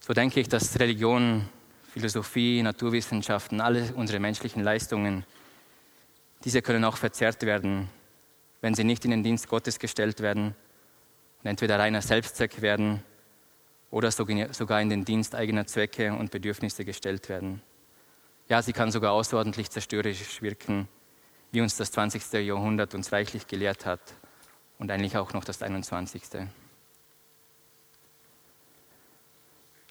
So 0.00 0.12
denke 0.12 0.40
ich, 0.40 0.48
dass 0.48 0.78
Religion, 0.78 1.48
Philosophie, 1.92 2.62
Naturwissenschaften, 2.62 3.60
alle 3.60 3.92
unsere 3.94 4.20
menschlichen 4.20 4.62
Leistungen, 4.62 5.24
diese 6.44 6.62
können 6.62 6.84
auch 6.84 6.96
verzerrt 6.96 7.42
werden, 7.42 7.88
wenn 8.60 8.74
sie 8.74 8.84
nicht 8.84 9.04
in 9.04 9.10
den 9.10 9.22
Dienst 9.22 9.48
Gottes 9.48 9.78
gestellt 9.78 10.20
werden 10.20 10.54
und 11.42 11.50
entweder 11.50 11.78
reiner 11.78 12.02
Selbstzweck 12.02 12.60
werden 12.60 13.02
oder 13.90 14.10
sogar 14.10 14.80
in 14.80 14.90
den 14.90 15.04
Dienst 15.04 15.34
eigener 15.34 15.66
Zwecke 15.66 16.12
und 16.12 16.30
Bedürfnisse 16.30 16.84
gestellt 16.84 17.28
werden. 17.28 17.62
Ja, 18.48 18.62
sie 18.62 18.72
kann 18.72 18.90
sogar 18.90 19.12
außerordentlich 19.12 19.70
zerstörerisch 19.70 20.42
wirken, 20.42 20.88
wie 21.52 21.60
uns 21.60 21.76
das 21.76 21.92
20. 21.92 22.32
Jahrhundert 22.44 22.94
uns 22.94 23.12
reichlich 23.12 23.46
gelehrt 23.46 23.86
hat 23.86 24.00
und 24.78 24.90
eigentlich 24.90 25.16
auch 25.16 25.32
noch 25.32 25.44
das 25.44 25.62
21. 25.62 26.22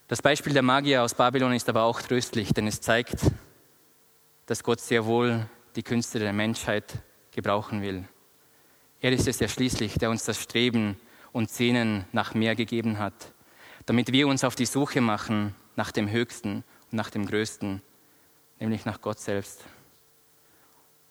Das 0.08 0.22
Beispiel 0.22 0.54
der 0.54 0.62
Magier 0.62 1.04
aus 1.04 1.14
Babylon 1.14 1.54
ist 1.54 1.68
aber 1.68 1.84
auch 1.84 2.02
tröstlich, 2.02 2.54
denn 2.54 2.68
es 2.68 2.80
zeigt, 2.80 3.30
dass 4.46 4.64
Gott 4.64 4.80
sehr 4.80 5.06
wohl 5.06 5.46
die 5.76 5.84
Künste 5.84 6.18
der 6.20 6.34
Menschheit 6.34 7.00
gebrauchen 7.32 7.82
will. 7.82 8.08
Er 9.02 9.12
ist 9.12 9.28
es 9.28 9.40
ja 9.40 9.48
schließlich, 9.48 9.96
der 9.96 10.10
uns 10.10 10.24
das 10.24 10.42
Streben 10.42 10.98
und 11.38 11.52
Sehnen 11.52 12.06
nach 12.14 12.34
mehr 12.34 12.56
gegeben 12.56 12.98
hat, 12.98 13.14
damit 13.86 14.12
wir 14.12 14.28
uns 14.28 14.44
auf 14.44 14.56
die 14.56 14.66
Suche 14.66 15.02
machen 15.02 15.54
nach 15.76 15.92
dem 15.92 16.10
Höchsten 16.10 16.64
und 16.90 16.94
nach 16.94 17.12
dem 17.12 17.28
Größten, 17.28 17.84
nämlich 18.60 18.86
nach 18.86 19.02
Gott 19.02 19.20
selbst. 19.20 19.64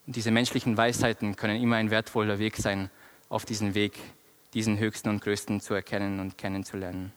Und 0.05 0.17
diese 0.17 0.33
menschlichen 0.33 0.77
Weisheiten 0.77 1.37
können 1.37 1.63
immer 1.63 1.77
ein 1.77 1.93
wertvoller 1.93 2.41
Weg 2.41 2.57
sein, 2.57 2.91
auf 3.29 3.45
diesen 3.45 3.77
Weg, 3.77 4.01
diesen 4.53 4.81
Höchsten 4.81 5.11
und 5.11 5.23
Größten 5.23 5.61
zu 5.61 5.75
erkennen 5.75 6.19
und 6.19 6.37
kennenzulernen. 6.37 7.13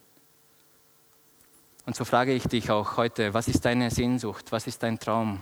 Und 1.88 1.96
so 1.96 2.06
frage 2.06 2.36
ich 2.36 2.44
dich 2.44 2.70
auch 2.70 2.96
heute, 2.96 3.34
was 3.34 3.48
ist 3.48 3.66
deine 3.66 3.90
Sehnsucht? 3.90 4.52
Was 4.52 4.68
ist 4.68 4.84
dein 4.84 5.00
Traum? 5.00 5.42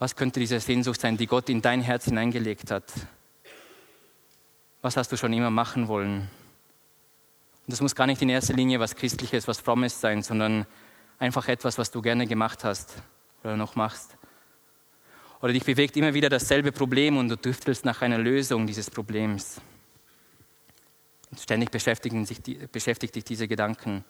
Was 0.00 0.16
könnte 0.16 0.40
diese 0.40 0.58
Sehnsucht 0.58 1.00
sein, 1.00 1.16
die 1.16 1.28
Gott 1.28 1.48
in 1.48 1.62
dein 1.62 1.82
Herz 1.82 2.06
hineingelegt 2.06 2.72
hat? 2.72 2.92
Was 4.84 4.98
hast 4.98 5.10
du 5.10 5.16
schon 5.16 5.32
immer 5.32 5.48
machen 5.48 5.88
wollen? 5.88 6.18
Und 6.18 6.28
das 7.68 7.80
muss 7.80 7.94
gar 7.94 8.06
nicht 8.06 8.20
in 8.20 8.28
erster 8.28 8.52
Linie 8.52 8.80
was 8.80 8.94
Christliches, 8.94 9.48
was 9.48 9.58
Frommes 9.58 9.98
sein, 9.98 10.22
sondern 10.22 10.66
einfach 11.18 11.48
etwas, 11.48 11.78
was 11.78 11.90
du 11.90 12.02
gerne 12.02 12.26
gemacht 12.26 12.64
hast 12.64 12.92
oder 13.42 13.56
noch 13.56 13.76
machst. 13.76 14.14
Oder 15.40 15.54
dich 15.54 15.64
bewegt 15.64 15.96
immer 15.96 16.12
wieder 16.12 16.28
dasselbe 16.28 16.70
Problem 16.70 17.16
und 17.16 17.30
du 17.30 17.36
düftelst 17.38 17.86
nach 17.86 18.02
einer 18.02 18.18
Lösung 18.18 18.66
dieses 18.66 18.90
Problems. 18.90 19.58
Und 21.30 21.40
ständig 21.40 21.70
beschäftigen 21.70 22.26
sich, 22.26 22.42
beschäftigt 22.70 23.14
dich 23.14 23.24
diese 23.24 23.48
Gedanken. 23.48 24.04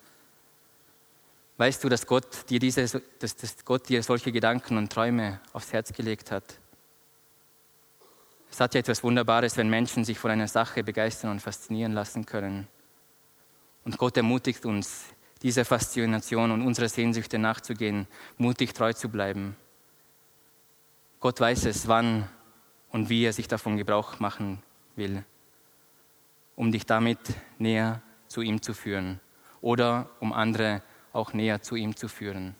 Weißt 1.56 1.84
du, 1.84 1.88
dass 1.88 2.04
Gott 2.04 2.50
dir, 2.50 2.58
diese, 2.58 3.00
dass, 3.20 3.36
dass 3.36 3.64
Gott 3.64 3.88
dir 3.88 4.02
solche 4.02 4.32
Gedanken 4.32 4.76
und 4.76 4.90
Träume 4.90 5.40
aufs 5.52 5.72
Herz 5.72 5.92
gelegt 5.92 6.32
hat? 6.32 6.58
Es 8.54 8.60
hat 8.60 8.72
ja 8.74 8.78
etwas 8.78 9.02
Wunderbares, 9.02 9.56
wenn 9.56 9.68
Menschen 9.68 10.04
sich 10.04 10.16
von 10.16 10.30
einer 10.30 10.46
Sache 10.46 10.84
begeistern 10.84 11.32
und 11.32 11.40
faszinieren 11.40 11.90
lassen 11.90 12.24
können. 12.24 12.68
Und 13.84 13.98
Gott 13.98 14.16
ermutigt 14.16 14.64
uns, 14.64 15.06
dieser 15.42 15.64
Faszination 15.64 16.52
und 16.52 16.62
unserer 16.62 16.88
Sehnsüchte 16.88 17.36
nachzugehen, 17.40 18.06
mutig 18.36 18.72
treu 18.72 18.92
zu 18.92 19.08
bleiben. 19.08 19.56
Gott 21.18 21.40
weiß 21.40 21.64
es, 21.64 21.88
wann 21.88 22.28
und 22.90 23.08
wie 23.08 23.24
er 23.24 23.32
sich 23.32 23.48
davon 23.48 23.76
Gebrauch 23.76 24.20
machen 24.20 24.62
will, 24.94 25.24
um 26.54 26.70
dich 26.70 26.86
damit 26.86 27.18
näher 27.58 28.02
zu 28.28 28.40
ihm 28.40 28.62
zu 28.62 28.72
führen 28.72 29.18
oder 29.62 30.10
um 30.20 30.32
andere 30.32 30.80
auch 31.12 31.32
näher 31.32 31.60
zu 31.60 31.74
ihm 31.74 31.96
zu 31.96 32.06
führen. 32.06 32.54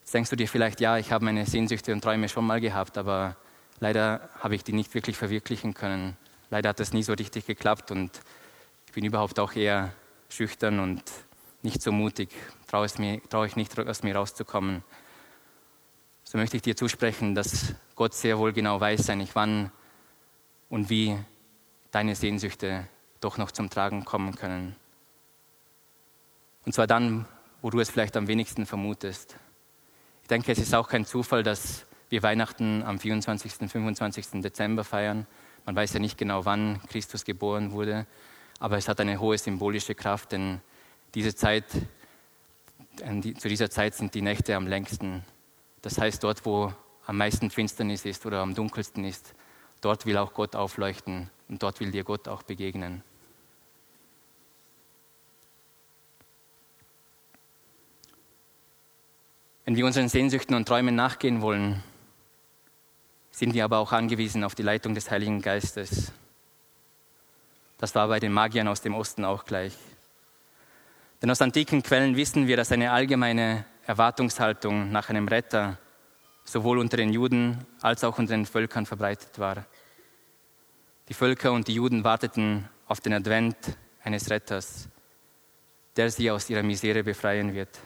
Jetzt 0.00 0.12
denkst 0.12 0.28
du 0.28 0.36
dir 0.36 0.48
vielleicht, 0.48 0.82
ja, 0.82 0.98
ich 0.98 1.12
habe 1.12 1.24
meine 1.24 1.46
Sehnsüchte 1.46 1.94
und 1.94 2.02
Träume 2.02 2.28
schon 2.28 2.46
mal 2.46 2.60
gehabt, 2.60 2.98
aber 2.98 3.38
leider 3.80 4.28
habe 4.40 4.54
ich 4.54 4.64
die 4.64 4.72
nicht 4.72 4.94
wirklich 4.94 5.16
verwirklichen 5.16 5.74
können. 5.74 6.16
Leider 6.50 6.70
hat 6.70 6.80
das 6.80 6.92
nie 6.92 7.02
so 7.02 7.12
richtig 7.12 7.46
geklappt 7.46 7.90
und 7.90 8.20
ich 8.86 8.92
bin 8.92 9.04
überhaupt 9.04 9.38
auch 9.38 9.54
eher 9.54 9.92
schüchtern 10.28 10.78
und 10.80 11.02
nicht 11.62 11.82
so 11.82 11.92
mutig, 11.92 12.30
traue, 12.66 12.86
mir, 12.98 13.20
traue 13.28 13.46
ich 13.46 13.56
nicht 13.56 13.78
aus 13.78 14.02
mir 14.02 14.14
rauszukommen. 14.14 14.84
So 16.24 16.38
möchte 16.38 16.56
ich 16.56 16.62
dir 16.62 16.76
zusprechen, 16.76 17.34
dass 17.34 17.74
Gott 17.94 18.14
sehr 18.14 18.38
wohl 18.38 18.52
genau 18.52 18.80
weiß, 18.80 19.10
eigentlich 19.10 19.34
wann 19.34 19.70
und 20.68 20.90
wie 20.90 21.18
deine 21.90 22.14
Sehnsüchte 22.14 22.86
doch 23.20 23.38
noch 23.38 23.50
zum 23.50 23.70
Tragen 23.70 24.04
kommen 24.04 24.34
können. 24.34 24.76
Und 26.66 26.74
zwar 26.74 26.86
dann, 26.86 27.26
wo 27.62 27.70
du 27.70 27.80
es 27.80 27.90
vielleicht 27.90 28.16
am 28.16 28.26
wenigsten 28.26 28.66
vermutest. 28.66 29.36
Ich 30.22 30.28
denke, 30.28 30.52
es 30.52 30.58
ist 30.58 30.74
auch 30.74 30.88
kein 30.88 31.04
Zufall, 31.04 31.42
dass 31.42 31.86
wir 32.14 32.22
Weihnachten 32.22 32.84
am 32.84 33.00
24. 33.00 33.62
und 33.62 33.68
25. 33.68 34.40
Dezember 34.40 34.84
feiern. 34.84 35.26
Man 35.66 35.74
weiß 35.74 35.94
ja 35.94 35.98
nicht 35.98 36.16
genau, 36.16 36.44
wann 36.44 36.80
Christus 36.86 37.24
geboren 37.24 37.72
wurde, 37.72 38.06
aber 38.60 38.76
es 38.76 38.86
hat 38.86 39.00
eine 39.00 39.18
hohe 39.18 39.36
symbolische 39.36 39.96
Kraft, 39.96 40.30
denn 40.30 40.60
diese 41.16 41.34
Zeit, 41.34 41.64
zu 42.96 43.48
dieser 43.48 43.68
Zeit 43.68 43.96
sind 43.96 44.14
die 44.14 44.22
Nächte 44.22 44.54
am 44.54 44.68
längsten. 44.68 45.24
Das 45.82 45.98
heißt, 45.98 46.22
dort, 46.22 46.46
wo 46.46 46.72
am 47.04 47.16
meisten 47.16 47.50
Finsternis 47.50 48.04
ist 48.04 48.24
oder 48.26 48.42
am 48.42 48.54
dunkelsten 48.54 49.04
ist, 49.04 49.34
dort 49.80 50.06
will 50.06 50.16
auch 50.16 50.34
Gott 50.34 50.54
aufleuchten 50.54 51.30
und 51.48 51.64
dort 51.64 51.80
will 51.80 51.90
dir 51.90 52.04
Gott 52.04 52.28
auch 52.28 52.44
begegnen. 52.44 53.02
Wenn 59.64 59.74
wir 59.74 59.84
unseren 59.84 60.08
Sehnsüchten 60.08 60.54
und 60.54 60.68
Träumen 60.68 60.94
nachgehen 60.94 61.42
wollen, 61.42 61.82
sind 63.34 63.52
wir 63.52 63.64
aber 63.64 63.78
auch 63.78 63.90
angewiesen 63.90 64.44
auf 64.44 64.54
die 64.54 64.62
Leitung 64.62 64.94
des 64.94 65.10
Heiligen 65.10 65.42
Geistes. 65.42 66.12
Das 67.78 67.92
war 67.96 68.06
bei 68.06 68.20
den 68.20 68.32
Magiern 68.32 68.68
aus 68.68 68.80
dem 68.80 68.94
Osten 68.94 69.24
auch 69.24 69.44
gleich. 69.44 69.76
Denn 71.20 71.32
aus 71.32 71.42
antiken 71.42 71.82
Quellen 71.82 72.16
wissen 72.16 72.46
wir, 72.46 72.56
dass 72.56 72.70
eine 72.70 72.92
allgemeine 72.92 73.64
Erwartungshaltung 73.86 74.92
nach 74.92 75.10
einem 75.10 75.26
Retter 75.26 75.78
sowohl 76.44 76.78
unter 76.78 76.96
den 76.96 77.12
Juden 77.12 77.66
als 77.80 78.04
auch 78.04 78.20
unter 78.20 78.36
den 78.36 78.46
Völkern 78.46 78.86
verbreitet 78.86 79.36
war. 79.40 79.66
Die 81.08 81.14
Völker 81.14 81.50
und 81.50 81.66
die 81.66 81.74
Juden 81.74 82.04
warteten 82.04 82.68
auf 82.86 83.00
den 83.00 83.14
Advent 83.14 83.56
eines 84.04 84.30
Retters, 84.30 84.88
der 85.96 86.08
sie 86.08 86.30
aus 86.30 86.48
ihrer 86.48 86.62
Misere 86.62 87.02
befreien 87.02 87.52
wird. 87.52 87.80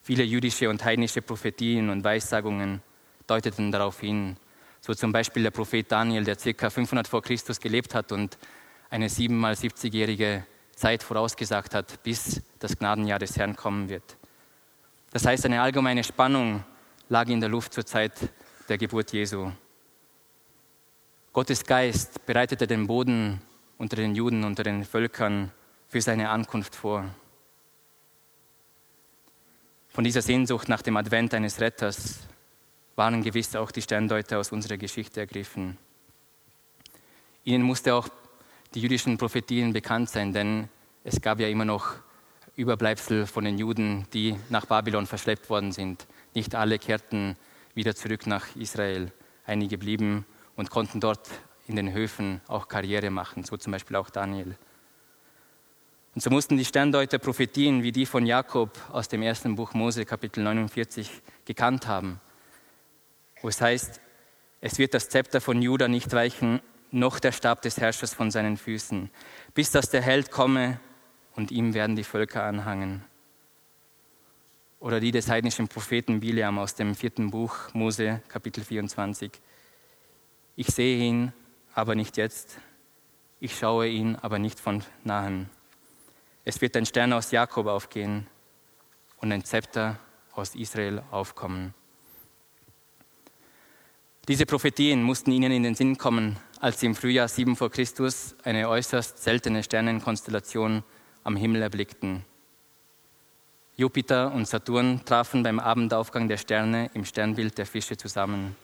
Viele 0.00 0.24
jüdische 0.24 0.68
und 0.68 0.84
heidnische 0.84 1.22
Prophetien 1.22 1.88
und 1.88 2.02
Weissagungen 2.02 2.82
deuteten 3.26 3.72
darauf 3.72 4.00
hin. 4.00 4.36
So 4.80 4.94
zum 4.94 5.12
Beispiel 5.12 5.42
der 5.44 5.50
Prophet 5.50 5.90
Daniel, 5.90 6.24
der 6.24 6.36
ca. 6.36 6.70
500 6.70 7.06
vor 7.06 7.22
Christus 7.22 7.60
gelebt 7.60 7.94
hat 7.94 8.12
und 8.12 8.36
eine 8.90 9.08
siebenmal 9.08 9.54
70-jährige 9.54 10.44
Zeit 10.74 11.02
vorausgesagt 11.02 11.74
hat, 11.74 12.02
bis 12.02 12.42
das 12.58 12.76
Gnadenjahr 12.76 13.18
des 13.18 13.36
Herrn 13.36 13.56
kommen 13.56 13.88
wird. 13.88 14.16
Das 15.12 15.26
heißt, 15.26 15.44
eine 15.46 15.62
allgemeine 15.62 16.02
Spannung 16.02 16.64
lag 17.08 17.28
in 17.28 17.40
der 17.40 17.48
Luft 17.48 17.74
zur 17.74 17.86
Zeit 17.86 18.12
der 18.68 18.78
Geburt 18.78 19.12
Jesu. 19.12 19.52
Gottes 21.32 21.64
Geist 21.64 22.26
bereitete 22.26 22.66
den 22.66 22.86
Boden 22.86 23.40
unter 23.78 23.96
den 23.96 24.14
Juden, 24.14 24.44
unter 24.44 24.62
den 24.62 24.84
Völkern 24.84 25.50
für 25.88 26.00
seine 26.00 26.30
Ankunft 26.30 26.74
vor. 26.74 27.04
Von 29.88 30.04
dieser 30.04 30.22
Sehnsucht 30.22 30.68
nach 30.68 30.82
dem 30.82 30.96
Advent 30.96 31.34
eines 31.34 31.60
Retters 31.60 32.20
waren 32.96 33.22
gewiss 33.22 33.56
auch 33.56 33.70
die 33.70 33.82
Sterndeuter 33.82 34.38
aus 34.38 34.52
unserer 34.52 34.76
Geschichte 34.76 35.20
ergriffen. 35.20 35.78
Ihnen 37.44 37.62
musste 37.62 37.94
auch 37.94 38.08
die 38.74 38.80
jüdischen 38.80 39.18
Prophetien 39.18 39.72
bekannt 39.72 40.10
sein, 40.10 40.32
denn 40.32 40.68
es 41.04 41.20
gab 41.20 41.40
ja 41.40 41.48
immer 41.48 41.64
noch 41.64 41.94
Überbleibsel 42.54 43.26
von 43.26 43.44
den 43.44 43.58
Juden, 43.58 44.06
die 44.12 44.36
nach 44.50 44.66
Babylon 44.66 45.06
verschleppt 45.06 45.48
worden 45.50 45.72
sind. 45.72 46.06
Nicht 46.34 46.54
alle 46.54 46.78
kehrten 46.78 47.36
wieder 47.74 47.94
zurück 47.94 48.26
nach 48.26 48.54
Israel. 48.56 49.10
Einige 49.46 49.78
blieben 49.78 50.26
und 50.56 50.70
konnten 50.70 51.00
dort 51.00 51.28
in 51.66 51.76
den 51.76 51.92
Höfen 51.92 52.40
auch 52.46 52.68
Karriere 52.68 53.10
machen, 53.10 53.44
so 53.44 53.56
zum 53.56 53.72
Beispiel 53.72 53.96
auch 53.96 54.10
Daniel. 54.10 54.56
Und 56.14 56.20
so 56.20 56.28
mussten 56.28 56.58
die 56.58 56.64
Sterndeuter 56.64 57.18
Prophetien 57.18 57.82
wie 57.82 57.92
die 57.92 58.04
von 58.04 58.26
Jakob 58.26 58.78
aus 58.92 59.08
dem 59.08 59.22
ersten 59.22 59.56
Buch 59.56 59.72
Mose, 59.72 60.04
Kapitel 60.04 60.44
49, 60.44 61.10
gekannt 61.46 61.86
haben, 61.86 62.20
wo 63.42 63.48
es 63.48 63.60
heißt, 63.60 64.00
es 64.60 64.78
wird 64.78 64.94
das 64.94 65.08
Zepter 65.08 65.40
von 65.40 65.60
Juda 65.60 65.88
nicht 65.88 66.12
weichen, 66.12 66.60
noch 66.92 67.18
der 67.18 67.32
Stab 67.32 67.62
des 67.62 67.78
Herrschers 67.78 68.14
von 68.14 68.30
seinen 68.30 68.56
Füßen, 68.56 69.10
bis 69.54 69.70
dass 69.70 69.90
der 69.90 70.02
Held 70.02 70.30
komme 70.30 70.78
und 71.34 71.50
ihm 71.50 71.74
werden 71.74 71.96
die 71.96 72.04
Völker 72.04 72.44
anhangen. 72.44 73.04
Oder 74.78 75.00
die 75.00 75.10
des 75.10 75.28
heidnischen 75.28 75.68
Propheten 75.68 76.20
Biliam 76.20 76.58
aus 76.58 76.74
dem 76.74 76.94
vierten 76.94 77.30
Buch 77.30 77.72
Mose, 77.72 78.20
Kapitel 78.28 78.64
24. 78.64 79.32
Ich 80.56 80.68
sehe 80.68 80.98
ihn, 80.98 81.32
aber 81.74 81.94
nicht 81.94 82.16
jetzt. 82.16 82.58
Ich 83.40 83.58
schaue 83.58 83.88
ihn, 83.88 84.16
aber 84.16 84.38
nicht 84.38 84.60
von 84.60 84.82
nahen. 85.04 85.48
Es 86.44 86.60
wird 86.60 86.76
ein 86.76 86.86
Stern 86.86 87.12
aus 87.12 87.30
Jakob 87.30 87.66
aufgehen 87.66 88.26
und 89.18 89.32
ein 89.32 89.44
Zepter 89.44 89.98
aus 90.32 90.54
Israel 90.54 91.02
aufkommen. 91.10 91.74
Diese 94.28 94.46
Prophetien 94.46 95.02
mussten 95.02 95.32
ihnen 95.32 95.50
in 95.50 95.64
den 95.64 95.74
Sinn 95.74 95.98
kommen, 95.98 96.36
als 96.60 96.78
sie 96.78 96.86
im 96.86 96.94
Frühjahr 96.94 97.26
7 97.26 97.56
vor 97.56 97.72
Christus 97.72 98.36
eine 98.44 98.68
äußerst 98.68 99.20
seltene 99.20 99.64
Sternenkonstellation 99.64 100.84
am 101.24 101.34
Himmel 101.34 101.60
erblickten. 101.60 102.24
Jupiter 103.74 104.32
und 104.32 104.46
Saturn 104.46 105.04
trafen 105.04 105.42
beim 105.42 105.58
Abendaufgang 105.58 106.28
der 106.28 106.36
Sterne 106.36 106.88
im 106.94 107.04
Sternbild 107.04 107.58
der 107.58 107.66
Fische 107.66 107.96
zusammen. 107.96 108.54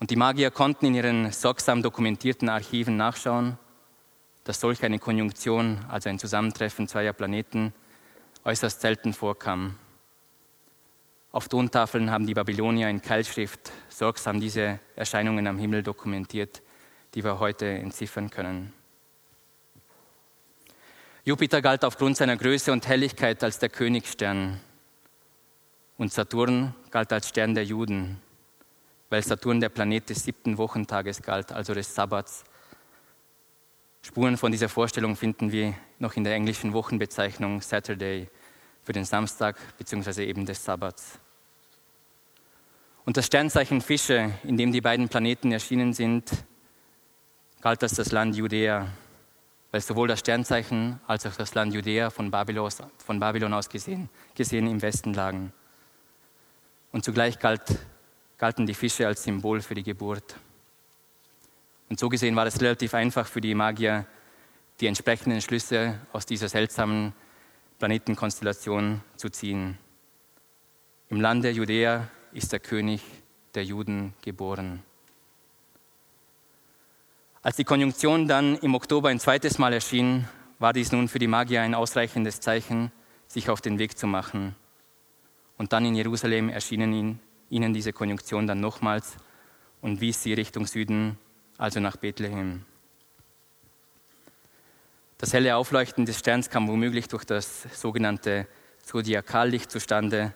Und 0.00 0.10
die 0.10 0.16
Magier 0.16 0.50
konnten 0.50 0.86
in 0.86 0.96
ihren 0.96 1.30
sorgsam 1.30 1.80
dokumentierten 1.80 2.48
Archiven 2.48 2.96
nachschauen, 2.96 3.58
dass 4.42 4.58
solch 4.58 4.82
eine 4.82 4.98
Konjunktion, 4.98 5.84
also 5.88 6.08
ein 6.08 6.18
Zusammentreffen 6.18 6.88
zweier 6.88 7.12
Planeten, 7.12 7.72
äußerst 8.44 8.80
selten 8.80 9.12
vorkam. 9.12 9.76
Auf 11.34 11.48
Tontafeln 11.48 12.12
haben 12.12 12.28
die 12.28 12.34
Babylonier 12.34 12.88
in 12.88 13.02
Keilschrift 13.02 13.72
sorgsam 13.88 14.38
diese 14.38 14.78
Erscheinungen 14.94 15.48
am 15.48 15.58
Himmel 15.58 15.82
dokumentiert, 15.82 16.62
die 17.12 17.24
wir 17.24 17.40
heute 17.40 17.66
entziffern 17.66 18.30
können. 18.30 18.72
Jupiter 21.24 21.60
galt 21.60 21.84
aufgrund 21.84 22.16
seiner 22.18 22.36
Größe 22.36 22.70
und 22.70 22.86
Helligkeit 22.86 23.42
als 23.42 23.58
der 23.58 23.68
Königstern 23.68 24.60
und 25.98 26.12
Saturn 26.12 26.72
galt 26.92 27.12
als 27.12 27.30
Stern 27.30 27.56
der 27.56 27.64
Juden, 27.64 28.20
weil 29.10 29.24
Saturn 29.24 29.58
der 29.58 29.70
Planet 29.70 30.10
des 30.10 30.22
siebten 30.22 30.56
Wochentages 30.56 31.20
galt, 31.20 31.50
also 31.50 31.74
des 31.74 31.92
Sabbats 31.92 32.44
Spuren 34.02 34.36
von 34.36 34.52
dieser 34.52 34.68
Vorstellung 34.68 35.16
finden 35.16 35.50
wir 35.50 35.74
noch 35.98 36.14
in 36.14 36.22
der 36.22 36.34
englischen 36.34 36.74
Wochenbezeichnung 36.74 37.60
Saturday 37.60 38.28
für 38.84 38.92
den 38.92 39.04
Samstag 39.04 39.56
bzw. 39.78 40.26
eben 40.26 40.46
des 40.46 40.64
Sabbats. 40.64 41.18
Und 43.04 43.18
das 43.18 43.26
Sternzeichen 43.26 43.82
Fische, 43.82 44.32
in 44.44 44.56
dem 44.56 44.72
die 44.72 44.80
beiden 44.80 45.08
Planeten 45.08 45.52
erschienen 45.52 45.92
sind, 45.92 46.30
galt 47.60 47.82
als 47.82 47.94
das 47.94 48.12
Land 48.12 48.34
Judäa, 48.34 48.88
weil 49.70 49.80
sowohl 49.80 50.08
das 50.08 50.20
Sternzeichen 50.20 51.00
als 51.06 51.26
auch 51.26 51.36
das 51.36 51.54
Land 51.54 51.74
Judäa 51.74 52.08
von 52.08 52.30
Babylon, 52.30 52.70
von 52.96 53.20
Babylon 53.20 53.52
aus 53.52 53.68
gesehen, 53.68 54.08
gesehen 54.34 54.66
im 54.66 54.80
Westen 54.80 55.12
lagen. 55.12 55.52
Und 56.92 57.04
zugleich 57.04 57.38
galt, 57.38 57.78
galten 58.38 58.66
die 58.66 58.74
Fische 58.74 59.06
als 59.06 59.22
Symbol 59.22 59.60
für 59.60 59.74
die 59.74 59.82
Geburt. 59.82 60.36
Und 61.90 61.98
so 61.98 62.08
gesehen 62.08 62.36
war 62.36 62.46
es 62.46 62.60
relativ 62.60 62.94
einfach 62.94 63.26
für 63.26 63.40
die 63.42 63.54
Magier, 63.54 64.06
die 64.80 64.86
entsprechenden 64.86 65.42
Schlüsse 65.42 66.00
aus 66.12 66.24
dieser 66.24 66.48
seltsamen 66.48 67.12
Planetenkonstellation 67.78 69.02
zu 69.16 69.28
ziehen. 69.28 69.76
Im 71.10 71.20
Lande 71.20 71.50
Judäa 71.50 72.08
ist 72.34 72.52
der 72.52 72.60
König 72.60 73.00
der 73.54 73.64
Juden 73.64 74.12
geboren. 74.22 74.82
Als 77.42 77.56
die 77.56 77.64
Konjunktion 77.64 78.26
dann 78.26 78.56
im 78.58 78.74
Oktober 78.74 79.08
ein 79.08 79.20
zweites 79.20 79.58
Mal 79.58 79.72
erschien, 79.72 80.26
war 80.58 80.72
dies 80.72 80.92
nun 80.92 81.08
für 81.08 81.18
die 81.18 81.26
Magier 81.26 81.62
ein 81.62 81.74
ausreichendes 81.74 82.40
Zeichen, 82.40 82.90
sich 83.28 83.48
auf 83.50 83.60
den 83.60 83.78
Weg 83.78 83.96
zu 83.96 84.06
machen. 84.06 84.56
Und 85.58 85.72
dann 85.72 85.84
in 85.84 85.94
Jerusalem 85.94 86.48
erschienen 86.48 87.20
ihnen 87.50 87.72
diese 87.74 87.92
Konjunktion 87.92 88.46
dann 88.46 88.60
nochmals 88.60 89.16
und 89.80 90.00
wies 90.00 90.22
sie 90.22 90.32
Richtung 90.32 90.66
Süden, 90.66 91.18
also 91.56 91.78
nach 91.78 91.96
Bethlehem. 91.96 92.64
Das 95.18 95.32
helle 95.32 95.54
Aufleuchten 95.56 96.06
des 96.06 96.18
Sterns 96.18 96.50
kam 96.50 96.66
womöglich 96.66 97.06
durch 97.08 97.24
das 97.24 97.62
sogenannte 97.72 98.48
Zodiakallicht 98.82 99.70
zustande. 99.70 100.34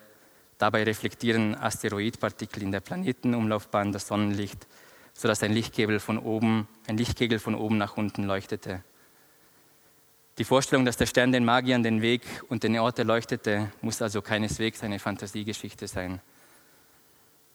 Dabei 0.59 0.83
reflektieren 0.83 1.55
Asteroidpartikel 1.55 2.61
in 2.61 2.73
der 2.73 2.81
Planetenumlaufbahn 2.81 3.93
das 3.93 4.07
Sonnenlicht, 4.07 4.67
sodass 5.13 5.41
ein 5.41 5.53
Lichtkegel 5.53 6.01
von 6.01 6.17
oben, 6.17 6.67
ein 6.85 6.97
Lichtkegel 6.97 7.39
von 7.39 7.55
oben 7.55 7.77
nach 7.77 7.95
unten 7.95 8.25
leuchtete. 8.25 8.83
Die 10.37 10.43
Vorstellung, 10.43 10.83
dass 10.83 10.97
der 10.97 11.05
Stern 11.05 11.31
den 11.31 11.45
Magiern 11.45 11.81
den 11.81 12.01
Weg 12.01 12.23
und 12.49 12.63
den 12.63 12.77
Ort 12.77 12.99
erleuchtete, 12.99 13.71
muss 13.81 14.01
also 14.01 14.21
keineswegs 14.21 14.83
eine 14.83 14.99
Fantasiegeschichte 14.99 15.87
sein. 15.87 16.19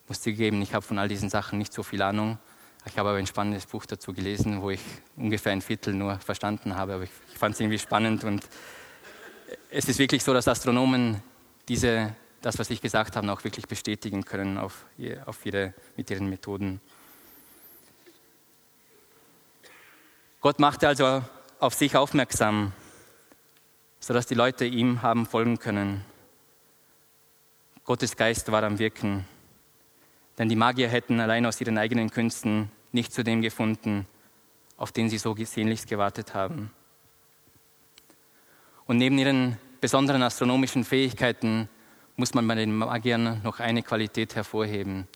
Ich 0.03 0.09
muss 0.09 0.23
zugeben, 0.23 0.63
ich 0.63 0.73
habe 0.73 0.85
von 0.85 0.99
all 0.99 1.09
diesen 1.09 1.29
Sachen 1.29 1.59
nicht 1.59 1.75
so 1.75 1.83
viel 1.83 2.01
Ahnung. 2.01 2.39
Ich 2.87 2.99
habe 2.99 3.11
aber 3.11 3.19
ein 3.19 3.27
spannendes 3.27 3.67
Buch 3.67 3.85
dazu 3.85 4.15
gelesen, 4.15 4.63
wo 4.63 4.71
ich 4.71 4.81
ungefähr 5.17 5.53
ein 5.53 5.61
Viertel 5.61 5.93
nur 5.93 6.19
verstanden 6.21 6.75
habe, 6.75 6.95
aber 6.95 7.05
ich, 7.05 7.11
ich 7.33 7.39
fand 7.39 7.55
es 7.55 7.61
irgendwie 7.61 7.79
spannend 7.79 8.25
und 8.25 8.49
es 9.71 9.89
ist 9.89 9.99
wirklich 9.99 10.23
so, 10.23 10.33
dass 10.33 10.49
Astronomen 10.49 11.23
diese, 11.69 12.15
das, 12.45 12.59
was 12.59 12.69
ich 12.69 12.83
gesagt 12.83 13.17
habe, 13.17 13.33
auch 13.33 13.43
wirklich 13.43 13.67
bestätigen 13.67 14.25
können 14.25 14.59
auf, 14.59 14.85
auf 15.25 15.47
ihre, 15.47 15.73
mit 15.97 16.11
ihren 16.11 16.29
Methoden. 16.29 16.81
Gott 20.41 20.61
machte 20.61 20.87
also 20.87 21.23
auf 21.59 21.73
sich 21.73 21.97
aufmerksam, 21.97 22.73
sodass 23.99 24.27
die 24.27 24.35
Leute 24.35 24.67
ihm 24.67 25.01
haben 25.01 25.25
folgen 25.25 25.59
können. 25.59 26.05
Gottes 27.85 28.15
Geist 28.15 28.53
war 28.53 28.63
am 28.63 28.79
Wirken, 28.79 29.25
denn 30.37 30.51
die 30.51 30.57
Magier 30.57 30.89
hätten 30.89 31.21
allein 31.21 31.47
aus 31.47 31.59
ihren 31.63 31.79
eigenen 31.79 32.11
Künsten 32.11 32.71
nicht 32.93 33.15
zu 33.15 33.25
dem 33.25 33.41
gefunden, 33.41 34.07
auf 34.77 34.93
den 34.93 35.09
sie 35.09 35.17
so 35.17 35.35
sehnlichst 35.35 35.89
gewartet 35.89 36.35
haben. 36.35 36.71
Und 38.85 38.99
neben 38.99 39.17
ihren 39.17 39.57
besonderen 39.81 40.23
astronomischen 40.23 40.85
Fähigkeiten 40.85 41.71
muss 42.17 42.35
man 42.35 42.47
bei 42.47 42.55
den 42.55 42.77
Magiern 42.77 43.43
noch 43.43 43.61
eine 43.61 43.83
Qualität 43.83 44.35
hervorheben, 44.37 45.09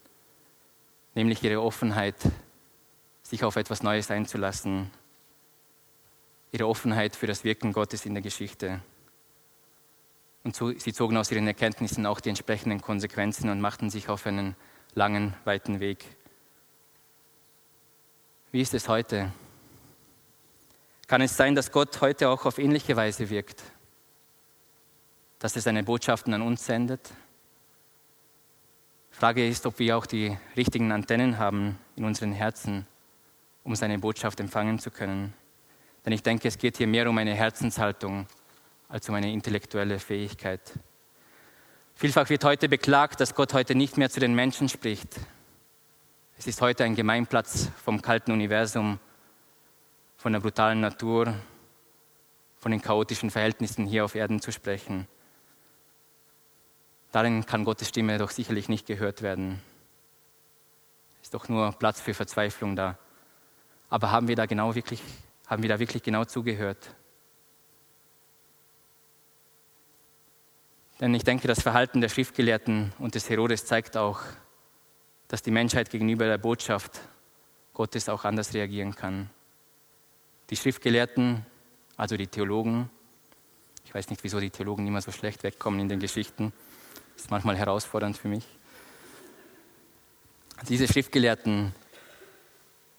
nämlich 1.15 1.43
ihre 1.43 1.63
Offenheit, 1.63 2.17
sich 3.23 3.45
auf 3.45 3.57
etwas 3.57 3.83
Neues 3.83 4.11
einzulassen 4.11 4.91
ihre 6.53 6.67
Offenheit 6.67 7.17
für 7.17 7.27
das 7.27 7.45
Wirken 7.45 7.73
Gottes 7.73 8.07
in 8.07 8.15
der 8.15 8.23
Geschichte. 8.23 8.81
Und 10.45 10.57
so, 10.57 10.71
sie 10.73 10.93
zogen 10.93 11.17
aus 11.17 11.31
ihren 11.31 11.47
Erkenntnissen 11.47 12.07
auch 12.07 12.21
die 12.21 12.31
entsprechenden 12.31 12.81
Konsequenzen 12.81 13.51
und 13.51 13.61
machten 13.61 13.91
sich 13.91 14.09
auf 14.09 14.27
einen 14.27 14.57
langen, 14.95 15.35
weiten 15.45 15.81
Weg. 15.81 16.05
Wie 18.51 18.63
ist 18.63 18.73
es 18.73 18.89
heute? 18.89 19.33
Kann 21.07 21.21
es 21.21 21.37
sein, 21.37 21.55
dass 21.55 21.71
Gott 21.71 22.01
heute 22.01 22.29
auch 22.29 22.47
auf 22.47 22.59
ähnliche 22.59 22.97
Weise 22.97 23.29
wirkt? 23.29 23.63
Dass 25.39 25.55
er 25.55 25.63
seine 25.63 25.85
Botschaften 25.85 26.35
an 26.35 26.43
uns 26.43 26.67
sendet? 26.67 27.13
Frage 29.11 29.47
ist, 29.47 29.67
ob 29.67 29.79
wir 29.79 29.97
auch 29.97 30.07
die 30.07 30.37
richtigen 30.57 30.93
Antennen 30.93 31.39
haben 31.39 31.79
in 31.97 32.05
unseren 32.05 32.33
Herzen, 32.33 32.87
um 33.65 33.75
seine 33.75 33.99
Botschaft 33.99 34.41
empfangen 34.41 34.79
zu 34.79 34.91
können. 34.91 35.35
Denn 36.05 36.13
ich 36.13 36.23
denke, 36.23 36.49
es 36.49 36.59
geht 36.59 36.77
hier 36.77 36.87
mehr 36.87 37.09
um 37.09 37.19
eine 37.19 37.35
Herzenshaltung 37.35 38.27
als 38.89 39.09
um 39.09 39.15
eine 39.15 39.33
intellektuelle 39.33 39.99
Fähigkeit. 39.99 40.61
Vielfach 41.95 42.29
wird 42.31 42.45
heute 42.45 42.69
beklagt, 42.69 43.21
dass 43.21 43.35
Gott 43.35 43.55
heute 43.55 43.75
nicht 43.75 43.97
mehr 43.97 44.09
zu 44.09 44.21
den 44.21 44.35
Menschen 44.35 44.69
spricht. 44.69 45.17
Es 46.39 46.47
ist 46.47 46.61
heute 46.61 46.85
ein 46.85 46.95
Gemeinplatz 46.95 47.71
vom 47.85 48.01
kalten 48.01 48.31
Universum, 48.31 49.01
von 50.17 50.33
der 50.33 50.41
brutalen 50.41 50.81
Natur, 50.81 51.35
von 52.57 52.71
den 52.71 52.81
chaotischen 52.81 53.31
Verhältnissen 53.31 53.87
hier 53.87 54.05
auf 54.05 54.15
Erden 54.15 54.41
zu 54.41 54.53
sprechen. 54.53 55.09
Darin 57.13 57.47
kann 57.47 57.65
Gottes 57.65 57.89
Stimme 57.89 58.19
doch 58.19 58.31
sicherlich 58.31 58.69
nicht 58.69 58.87
gehört 58.87 59.23
werden. 59.23 59.63
Es 61.21 61.29
ist 61.29 61.35
doch 61.35 61.49
nur 61.49 61.73
Platz 61.73 62.01
für 62.01 62.15
Verzweiflung 62.15 62.77
da. 62.77 62.99
Aber 63.91 64.11
haben 64.11 64.29
wir 64.29 64.37
da 64.37 64.47
genau 64.47 64.75
wirklich 64.75 65.03
haben 65.49 65.63
wir 65.63 65.71
da 65.71 65.79
wirklich 65.79 66.03
genau 66.03 66.25
zugehört? 66.25 66.95
Denn 71.01 71.15
ich 71.15 71.25
denke, 71.25 71.49
das 71.49 71.63
Verhalten 71.63 72.01
der 72.01 72.09
Schriftgelehrten 72.09 72.93
und 72.99 73.15
des 73.15 73.31
Herodes 73.31 73.65
zeigt 73.65 73.97
auch, 73.97 74.21
dass 75.29 75.43
die 75.43 75.51
Menschheit 75.51 75.91
gegenüber 75.91 76.27
der 76.27 76.39
Botschaft 76.39 77.01
Gottes 77.73 78.09
auch 78.09 78.25
anders 78.25 78.53
reagieren 78.53 78.95
kann. 78.95 79.31
Die 80.51 80.57
Schriftgelehrten, 80.57 81.47
also 81.97 82.17
die 82.17 82.27
Theologen, 82.27 82.91
ich 83.85 83.95
weiß 83.95 84.11
nicht, 84.11 84.25
wieso 84.25 84.41
die 84.41 84.51
Theologen 84.51 84.87
immer 84.87 85.01
so 85.01 85.13
schlecht 85.13 85.45
wegkommen 85.45 85.81
in 85.81 85.89
den 85.89 86.01
Geschichten, 86.01 86.53
das 87.19 87.25
ist 87.25 87.31
manchmal 87.33 87.57
herausfordernd 87.57 88.17
für 88.17 88.29
mich. 88.29 88.47
Diese 90.69 90.87
Schriftgelehrten 90.87 91.75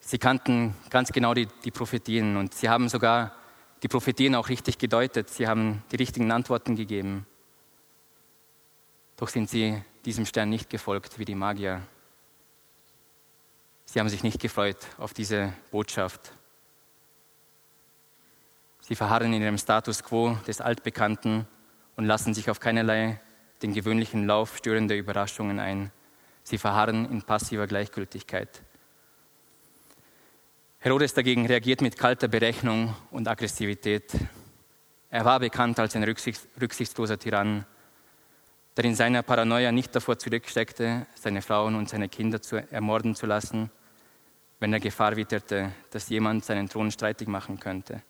Sie 0.01 0.17
kannten 0.17 0.75
ganz 0.89 1.13
genau 1.13 1.33
die, 1.33 1.47
die 1.63 1.71
Prophetien 1.71 2.35
und 2.35 2.53
sie 2.53 2.67
haben 2.67 2.89
sogar 2.89 3.31
die 3.81 3.87
Prophetien 3.87 4.35
auch 4.35 4.49
richtig 4.49 4.77
gedeutet. 4.77 5.29
Sie 5.29 5.47
haben 5.47 5.83
die 5.91 5.95
richtigen 5.95 6.31
Antworten 6.33 6.75
gegeben. 6.75 7.25
Doch 9.15 9.29
sind 9.29 9.49
sie 9.49 9.81
diesem 10.03 10.25
Stern 10.25 10.49
nicht 10.49 10.69
gefolgt 10.69 11.17
wie 11.17 11.25
die 11.25 11.35
Magier. 11.35 11.81
Sie 13.85 13.99
haben 13.99 14.09
sich 14.09 14.23
nicht 14.23 14.41
gefreut 14.41 14.77
auf 14.97 15.13
diese 15.13 15.53
Botschaft. 15.71 16.33
Sie 18.81 18.95
verharren 18.95 19.31
in 19.31 19.41
ihrem 19.41 19.57
Status 19.57 20.03
quo 20.03 20.37
des 20.45 20.59
Altbekannten 20.59 21.47
und 21.95 22.05
lassen 22.05 22.33
sich 22.33 22.49
auf 22.49 22.59
keinerlei 22.59 23.21
den 23.61 23.73
gewöhnlichen 23.73 24.25
Lauf 24.25 24.57
störender 24.57 24.95
Überraschungen 24.95 25.59
ein. 25.59 25.91
Sie 26.43 26.57
verharren 26.57 27.09
in 27.11 27.21
passiver 27.21 27.67
Gleichgültigkeit. 27.67 28.61
Herodes 30.79 31.13
dagegen 31.13 31.45
reagiert 31.45 31.81
mit 31.81 31.97
kalter 31.97 32.29
Berechnung 32.29 32.95
und 33.11 33.27
Aggressivität. 33.27 34.13
Er 35.09 35.25
war 35.25 35.39
bekannt 35.39 35.77
als 35.79 35.95
ein 35.95 36.03
rücksichtsloser 36.03 37.19
Tyrann, 37.19 37.65
der 38.77 38.85
in 38.85 38.95
seiner 38.95 39.23
Paranoia 39.23 39.73
nicht 39.73 39.93
davor 39.93 40.17
zurücksteckte, 40.17 41.05
seine 41.15 41.41
Frauen 41.41 41.75
und 41.75 41.89
seine 41.89 42.07
Kinder 42.07 42.41
zu 42.41 42.55
ermorden 42.71 43.13
zu 43.13 43.25
lassen, 43.25 43.69
wenn 44.59 44.71
er 44.71 44.79
Gefahr 44.79 45.17
witterte, 45.17 45.73
dass 45.91 46.07
jemand 46.07 46.45
seinen 46.45 46.69
Thron 46.69 46.91
streitig 46.91 47.27
machen 47.27 47.59
könnte. 47.59 48.01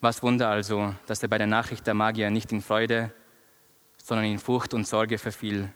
Was 0.00 0.22
Wunder 0.22 0.48
also, 0.48 0.94
dass 1.06 1.22
er 1.22 1.28
bei 1.28 1.38
der 1.38 1.46
Nachricht 1.46 1.86
der 1.86 1.94
Magier 1.94 2.30
nicht 2.30 2.50
in 2.50 2.62
Freude, 2.62 3.12
sondern 4.02 4.26
in 4.26 4.38
Furcht 4.38 4.74
und 4.74 4.86
Sorge 4.86 5.16
verfiel. 5.16 5.72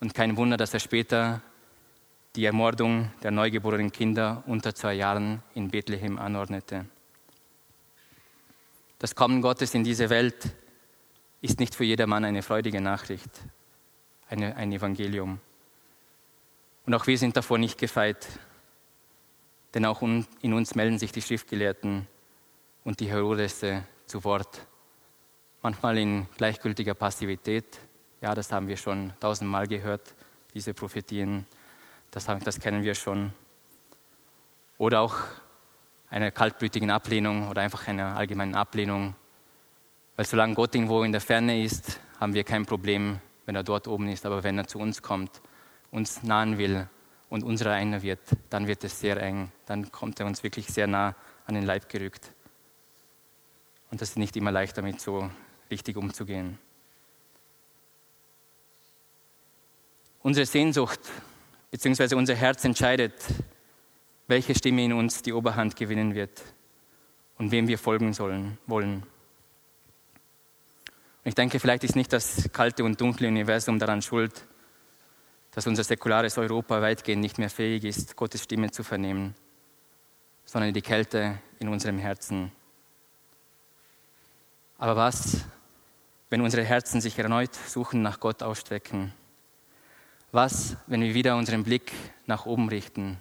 Und 0.00 0.14
kein 0.14 0.36
Wunder, 0.36 0.56
dass 0.56 0.74
er 0.74 0.80
später 0.80 1.42
die 2.34 2.46
Ermordung 2.46 3.12
der 3.22 3.30
neugeborenen 3.30 3.92
Kinder 3.92 4.42
unter 4.46 4.74
zwei 4.74 4.94
Jahren 4.94 5.42
in 5.54 5.70
Bethlehem 5.70 6.18
anordnete. 6.18 6.86
Das 8.98 9.14
Kommen 9.14 9.42
Gottes 9.42 9.74
in 9.74 9.84
diese 9.84 10.10
Welt 10.10 10.54
ist 11.42 11.60
nicht 11.60 11.74
für 11.74 11.84
jedermann 11.84 12.24
eine 12.24 12.42
freudige 12.42 12.80
Nachricht, 12.80 13.30
eine, 14.28 14.56
ein 14.56 14.72
Evangelium. 14.72 15.38
Und 16.86 16.94
auch 16.94 17.06
wir 17.06 17.18
sind 17.18 17.36
davor 17.36 17.58
nicht 17.58 17.78
gefeit, 17.78 18.26
denn 19.74 19.84
auch 19.84 20.00
in 20.00 20.52
uns 20.54 20.74
melden 20.74 20.98
sich 20.98 21.12
die 21.12 21.20
Schriftgelehrten 21.20 22.06
und 22.84 23.00
die 23.00 23.10
Herodesse 23.10 23.84
zu 24.06 24.24
Wort. 24.24 24.66
Manchmal 25.66 25.98
in 25.98 26.28
gleichgültiger 26.36 26.94
Passivität, 26.94 27.80
ja, 28.20 28.36
das 28.36 28.52
haben 28.52 28.68
wir 28.68 28.76
schon 28.76 29.12
tausendmal 29.18 29.66
gehört, 29.66 30.14
diese 30.54 30.72
Prophetien 30.72 31.44
das, 32.12 32.26
das 32.44 32.60
kennen 32.60 32.84
wir 32.84 32.94
schon. 32.94 33.32
Oder 34.78 35.00
auch 35.00 35.16
einer 36.08 36.30
kaltblütigen 36.30 36.88
Ablehnung 36.88 37.48
oder 37.48 37.62
einfach 37.62 37.88
einer 37.88 38.16
allgemeinen 38.16 38.54
Ablehnung. 38.54 39.16
Weil 40.14 40.24
solange 40.24 40.54
Gott 40.54 40.72
irgendwo 40.72 41.02
in 41.02 41.10
der 41.10 41.20
Ferne 41.20 41.60
ist, 41.60 41.98
haben 42.20 42.32
wir 42.32 42.44
kein 42.44 42.64
Problem, 42.64 43.18
wenn 43.44 43.56
er 43.56 43.64
dort 43.64 43.88
oben 43.88 44.06
ist. 44.06 44.24
Aber 44.24 44.44
wenn 44.44 44.58
er 44.58 44.68
zu 44.68 44.78
uns 44.78 45.02
kommt, 45.02 45.42
uns 45.90 46.22
nahen 46.22 46.58
will 46.58 46.88
und 47.28 47.42
unserer 47.42 47.72
einer 47.72 48.02
wird, 48.02 48.20
dann 48.50 48.68
wird 48.68 48.84
es 48.84 49.00
sehr 49.00 49.20
eng. 49.20 49.50
Dann 49.66 49.90
kommt 49.90 50.20
er 50.20 50.26
uns 50.26 50.44
wirklich 50.44 50.68
sehr 50.68 50.86
nah 50.86 51.16
an 51.44 51.56
den 51.56 51.64
Leib 51.64 51.88
gerückt. 51.88 52.30
Und 53.90 54.00
das 54.00 54.10
ist 54.10 54.16
nicht 54.16 54.36
immer 54.36 54.52
leicht, 54.52 54.78
damit 54.78 55.00
so 55.00 55.28
richtig 55.70 55.96
umzugehen. 55.96 56.58
Unsere 60.22 60.46
Sehnsucht 60.46 61.00
bzw. 61.70 62.14
unser 62.16 62.34
Herz 62.34 62.64
entscheidet, 62.64 63.14
welche 64.26 64.54
Stimme 64.54 64.84
in 64.84 64.92
uns 64.92 65.22
die 65.22 65.32
Oberhand 65.32 65.76
gewinnen 65.76 66.14
wird 66.14 66.42
und 67.38 67.50
wem 67.50 67.68
wir 67.68 67.78
folgen 67.78 68.12
sollen, 68.12 68.58
wollen. 68.66 69.02
Und 71.26 71.28
ich 71.28 71.34
denke, 71.34 71.60
vielleicht 71.60 71.84
ist 71.84 71.96
nicht 71.96 72.12
das 72.12 72.50
kalte 72.52 72.84
und 72.84 73.00
dunkle 73.00 73.28
Universum 73.28 73.78
daran 73.78 74.02
schuld, 74.02 74.46
dass 75.52 75.66
unser 75.66 75.84
säkulares 75.84 76.36
Europa 76.38 76.82
weitgehend 76.82 77.22
nicht 77.22 77.38
mehr 77.38 77.50
fähig 77.50 77.84
ist, 77.84 78.14
Gottes 78.16 78.42
Stimme 78.42 78.70
zu 78.70 78.82
vernehmen, 78.84 79.34
sondern 80.44 80.74
die 80.74 80.82
Kälte 80.82 81.38
in 81.58 81.68
unserem 81.68 81.98
Herzen. 81.98 82.52
Aber 84.78 84.96
was, 84.96 85.46
wenn 86.28 86.40
unsere 86.40 86.64
Herzen 86.64 87.00
sich 87.00 87.18
erneut 87.18 87.54
suchen 87.54 88.02
nach 88.02 88.20
Gott 88.20 88.42
ausstrecken? 88.42 89.12
Was, 90.32 90.76
wenn 90.86 91.00
wir 91.00 91.14
wieder 91.14 91.36
unseren 91.36 91.62
Blick 91.62 91.92
nach 92.26 92.46
oben 92.46 92.68
richten, 92.68 93.18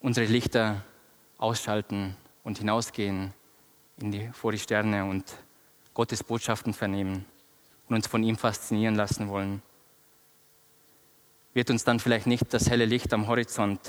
unsere 0.00 0.26
Lichter 0.26 0.84
ausschalten 1.38 2.16
und 2.44 2.58
hinausgehen 2.58 3.32
in 3.98 4.12
die, 4.12 4.28
vor 4.32 4.52
die 4.52 4.58
Sterne 4.58 5.04
und 5.04 5.24
Gottes 5.94 6.22
Botschaften 6.22 6.74
vernehmen 6.74 7.24
und 7.88 7.96
uns 7.96 8.06
von 8.06 8.22
ihm 8.22 8.36
faszinieren 8.36 8.94
lassen 8.94 9.28
wollen? 9.28 9.62
Wird 11.54 11.70
uns 11.70 11.84
dann 11.84 12.00
vielleicht 12.00 12.26
nicht 12.26 12.52
das 12.54 12.70
helle 12.70 12.84
Licht 12.84 13.12
am 13.12 13.26
Horizont 13.26 13.80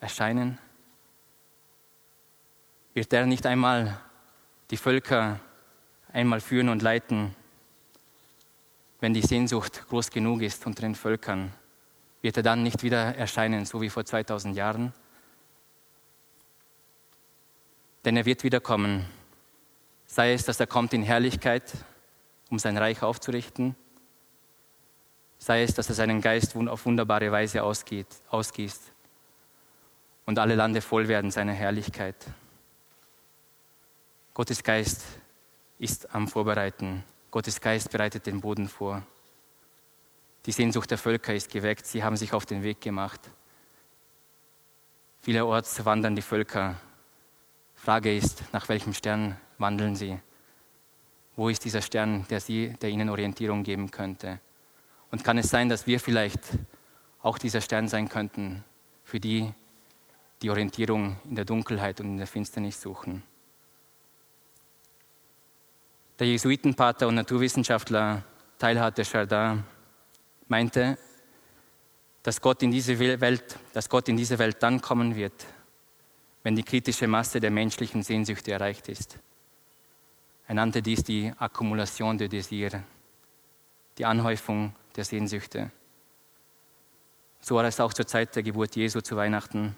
erscheinen? 0.00 0.58
Wird 2.92 3.12
er 3.12 3.26
nicht 3.26 3.46
einmal 3.46 4.00
die 4.70 4.76
Völker 4.76 5.40
einmal 6.14 6.40
führen 6.40 6.70
und 6.70 6.80
leiten 6.80 7.36
wenn 9.04 9.12
die 9.12 9.20
Sehnsucht 9.20 9.86
groß 9.90 10.08
genug 10.08 10.40
ist 10.40 10.64
unter 10.64 10.80
den 10.80 10.94
Völkern, 10.94 11.52
wird 12.22 12.38
er 12.38 12.42
dann 12.42 12.62
nicht 12.62 12.82
wieder 12.82 13.14
erscheinen, 13.14 13.66
so 13.66 13.82
wie 13.82 13.90
vor 13.90 14.06
2000 14.06 14.56
Jahren? 14.56 14.94
Denn 18.06 18.16
er 18.16 18.24
wird 18.24 18.42
wiederkommen, 18.42 19.04
sei 20.06 20.32
es, 20.32 20.46
dass 20.46 20.58
er 20.58 20.66
kommt 20.66 20.94
in 20.94 21.02
Herrlichkeit, 21.02 21.70
um 22.48 22.58
sein 22.58 22.78
Reich 22.78 23.02
aufzurichten, 23.02 23.76
sei 25.36 25.64
es, 25.64 25.74
dass 25.74 25.90
er 25.90 25.94
seinen 25.94 26.22
Geist 26.22 26.56
auf 26.56 26.86
wunderbare 26.86 27.30
Weise 27.30 27.62
ausgeht, 27.62 28.08
ausgießt 28.30 28.90
und 30.24 30.38
alle 30.38 30.54
Lande 30.54 30.80
voll 30.80 31.08
werden 31.08 31.30
seiner 31.30 31.52
Herrlichkeit. 31.52 32.16
Gottes 34.32 34.62
Geist 34.62 35.04
ist 35.78 36.14
am 36.14 36.28
Vorbereiten 36.28 37.04
Gottes 37.34 37.60
Geist 37.60 37.90
bereitet 37.90 38.26
den 38.26 38.40
Boden 38.40 38.68
vor. 38.68 39.02
Die 40.46 40.52
Sehnsucht 40.52 40.88
der 40.88 40.98
Völker 40.98 41.34
ist 41.34 41.50
geweckt. 41.50 41.84
Sie 41.84 42.04
haben 42.04 42.16
sich 42.16 42.32
auf 42.32 42.46
den 42.46 42.62
Weg 42.62 42.80
gemacht. 42.80 43.20
Vielerorts 45.20 45.84
wandern 45.84 46.14
die 46.14 46.22
Völker. 46.22 46.76
Frage 47.74 48.16
ist, 48.16 48.44
nach 48.52 48.68
welchem 48.68 48.94
Stern 48.94 49.36
wandeln 49.58 49.96
sie? 49.96 50.16
Wo 51.34 51.48
ist 51.48 51.64
dieser 51.64 51.82
Stern, 51.82 52.24
der, 52.30 52.40
sie, 52.40 52.74
der 52.80 52.90
ihnen 52.90 53.08
Orientierung 53.08 53.64
geben 53.64 53.90
könnte? 53.90 54.38
Und 55.10 55.24
kann 55.24 55.36
es 55.36 55.50
sein, 55.50 55.68
dass 55.68 55.88
wir 55.88 55.98
vielleicht 55.98 56.56
auch 57.20 57.36
dieser 57.36 57.60
Stern 57.60 57.88
sein 57.88 58.08
könnten, 58.08 58.62
für 59.02 59.18
die 59.18 59.52
die 60.40 60.50
Orientierung 60.50 61.16
in 61.24 61.34
der 61.34 61.44
Dunkelheit 61.44 61.98
und 61.98 62.06
in 62.06 62.18
der 62.18 62.28
Finsternis 62.28 62.80
suchen? 62.80 63.24
Der 66.18 66.28
Jesuitenpater 66.28 67.08
und 67.08 67.16
Naturwissenschaftler 67.16 68.22
Teilhard 68.58 68.96
de 68.96 69.04
Chardin 69.04 69.64
meinte, 70.46 70.96
dass 72.22 72.40
Gott, 72.40 72.62
in 72.62 72.70
diese 72.70 72.98
Welt, 72.98 73.58
dass 73.72 73.88
Gott 73.88 74.08
in 74.08 74.16
diese 74.16 74.38
Welt 74.38 74.62
dann 74.62 74.80
kommen 74.80 75.16
wird, 75.16 75.44
wenn 76.44 76.54
die 76.54 76.62
kritische 76.62 77.08
Masse 77.08 77.40
der 77.40 77.50
menschlichen 77.50 78.04
Sehnsüchte 78.04 78.52
erreicht 78.52 78.88
ist. 78.88 79.18
Er 80.46 80.54
nannte 80.54 80.82
dies 80.82 81.02
die 81.02 81.32
Akkumulation 81.36 82.16
de 82.16 82.28
Désir, 82.28 82.80
die 83.98 84.04
Anhäufung 84.04 84.74
der 84.94 85.04
Sehnsüchte. 85.04 85.72
So 87.40 87.56
war 87.56 87.64
es 87.64 87.80
auch 87.80 87.92
zur 87.92 88.06
Zeit 88.06 88.36
der 88.36 88.44
Geburt 88.44 88.76
Jesu 88.76 89.00
zu 89.00 89.16
Weihnachten 89.16 89.76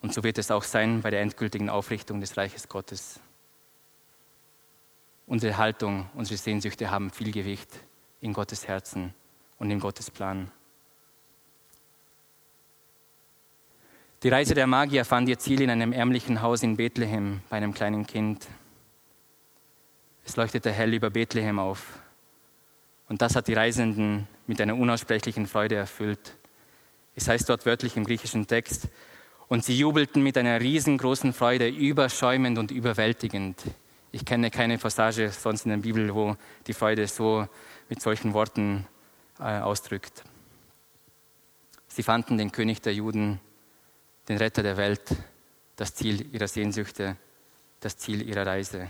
und 0.00 0.14
so 0.14 0.24
wird 0.24 0.38
es 0.38 0.50
auch 0.50 0.62
sein 0.62 1.02
bei 1.02 1.10
der 1.10 1.20
endgültigen 1.20 1.68
Aufrichtung 1.68 2.20
des 2.20 2.36
Reiches 2.36 2.68
Gottes. 2.68 3.20
Unsere 5.26 5.56
Haltung, 5.56 6.08
unsere 6.14 6.38
Sehnsüchte 6.38 6.90
haben 6.90 7.10
viel 7.10 7.32
Gewicht 7.32 7.68
in 8.20 8.32
Gottes 8.32 8.68
Herzen 8.68 9.12
und 9.58 9.70
in 9.70 9.80
Gottes 9.80 10.10
Plan. 10.10 10.50
Die 14.22 14.28
Reise 14.28 14.54
der 14.54 14.66
Magier 14.66 15.04
fand 15.04 15.28
ihr 15.28 15.38
Ziel 15.38 15.60
in 15.60 15.70
einem 15.70 15.92
ärmlichen 15.92 16.42
Haus 16.42 16.62
in 16.62 16.76
Bethlehem 16.76 17.40
bei 17.50 17.56
einem 17.56 17.74
kleinen 17.74 18.06
Kind. 18.06 18.46
Es 20.24 20.36
leuchtete 20.36 20.72
hell 20.72 20.94
über 20.94 21.10
Bethlehem 21.10 21.58
auf. 21.58 21.98
Und 23.08 23.22
das 23.22 23.36
hat 23.36 23.48
die 23.48 23.54
Reisenden 23.54 24.26
mit 24.46 24.60
einer 24.60 24.76
unaussprechlichen 24.76 25.46
Freude 25.46 25.76
erfüllt. 25.76 26.36
Es 27.14 27.28
heißt 27.28 27.48
dort 27.48 27.66
wörtlich 27.66 27.96
im 27.96 28.04
griechischen 28.04 28.46
Text, 28.46 28.88
und 29.48 29.64
sie 29.64 29.78
jubelten 29.78 30.22
mit 30.24 30.36
einer 30.36 30.60
riesengroßen 30.60 31.32
Freude, 31.32 31.68
überschäumend 31.68 32.58
und 32.58 32.72
überwältigend. 32.72 33.62
Ich 34.16 34.24
kenne 34.24 34.50
keine 34.50 34.78
Passage 34.78 35.30
sonst 35.30 35.66
in 35.66 35.72
der 35.72 35.76
Bibel, 35.76 36.14
wo 36.14 36.38
die 36.66 36.72
Freude 36.72 37.06
so 37.06 37.46
mit 37.90 38.00
solchen 38.00 38.32
Worten 38.32 38.86
äh, 39.38 39.58
ausdrückt. 39.58 40.24
Sie 41.86 42.02
fanden 42.02 42.38
den 42.38 42.50
König 42.50 42.80
der 42.80 42.94
Juden, 42.94 43.38
den 44.26 44.38
Retter 44.38 44.62
der 44.62 44.78
Welt, 44.78 45.02
das 45.76 45.94
Ziel 45.94 46.34
ihrer 46.34 46.48
Sehnsüchte, 46.48 47.18
das 47.80 47.98
Ziel 47.98 48.26
ihrer 48.26 48.46
Reise. 48.46 48.88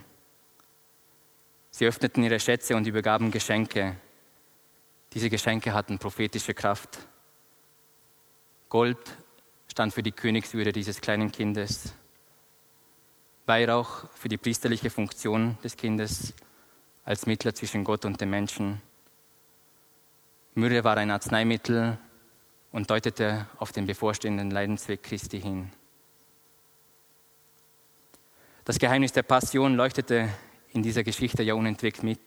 Sie 1.72 1.86
öffneten 1.86 2.22
ihre 2.22 2.38
Schätze 2.38 2.76
und 2.76 2.86
übergaben 2.86 3.32
Geschenke. 3.32 3.96
Diese 5.12 5.28
Geschenke 5.28 5.74
hatten 5.74 5.98
prophetische 5.98 6.54
Kraft. 6.54 7.00
Gold 8.68 9.18
stand 9.66 9.92
für 9.92 10.04
die 10.04 10.12
Königswürde 10.12 10.70
dieses 10.70 11.00
kleinen 11.00 11.32
Kindes. 11.32 11.94
Weihrauch 13.46 14.10
für 14.14 14.28
die 14.28 14.38
priesterliche 14.38 14.90
Funktion 14.90 15.56
des 15.62 15.76
Kindes 15.76 16.34
als 17.04 17.26
Mittler 17.26 17.54
zwischen 17.54 17.84
Gott 17.84 18.04
und 18.04 18.20
dem 18.20 18.30
Menschen. 18.30 18.82
Myrrhe 20.54 20.82
war 20.82 20.96
ein 20.96 21.12
Arzneimittel 21.12 21.96
und 22.72 22.90
deutete 22.90 23.46
auf 23.58 23.70
den 23.70 23.86
bevorstehenden 23.86 24.50
Leidensweg 24.50 25.02
Christi 25.02 25.40
hin. 25.40 25.70
Das 28.64 28.80
Geheimnis 28.80 29.12
der 29.12 29.22
Passion 29.22 29.76
leuchtete 29.76 30.28
in 30.72 30.82
dieser 30.82 31.04
Geschichte 31.04 31.44
ja 31.44 31.54
unentwegt 31.54 32.02
mit. 32.02 32.20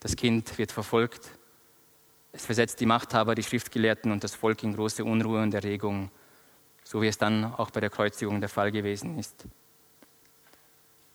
Das 0.00 0.16
Kind 0.16 0.58
wird 0.58 0.72
verfolgt. 0.72 1.30
Es 2.32 2.44
versetzt 2.44 2.80
die 2.80 2.86
Machthaber, 2.86 3.36
die 3.36 3.44
Schriftgelehrten 3.44 4.10
und 4.10 4.24
das 4.24 4.34
Volk 4.34 4.64
in 4.64 4.74
große 4.74 5.04
Unruhe 5.04 5.40
und 5.40 5.54
Erregung, 5.54 6.10
so 6.82 7.00
wie 7.00 7.06
es 7.06 7.18
dann 7.18 7.44
auch 7.44 7.70
bei 7.70 7.78
der 7.78 7.90
Kreuzigung 7.90 8.40
der 8.40 8.48
Fall 8.48 8.72
gewesen 8.72 9.16
ist. 9.16 9.46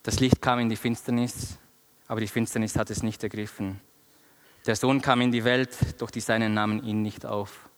Das 0.10 0.20
Licht 0.20 0.42
kam 0.42 0.58
in 0.58 0.70
die 0.70 0.76
Finsternis, 0.76 1.60
aber 2.08 2.20
die 2.20 2.28
Finsternis 2.28 2.76
hat 2.78 2.90
es 2.90 3.04
nicht 3.04 3.22
ergriffen. 3.22 3.80
Der 4.66 4.76
Sohn 4.76 5.04
kam 5.04 5.22
in 5.22 5.32
die 5.32 5.44
Welt, 5.44 5.78
doch 6.00 6.10
die 6.10 6.20
Seinen 6.20 6.56
nahmen 6.56 6.84
ihn 6.84 7.04
nicht 7.04 7.28
auf. 7.28 7.70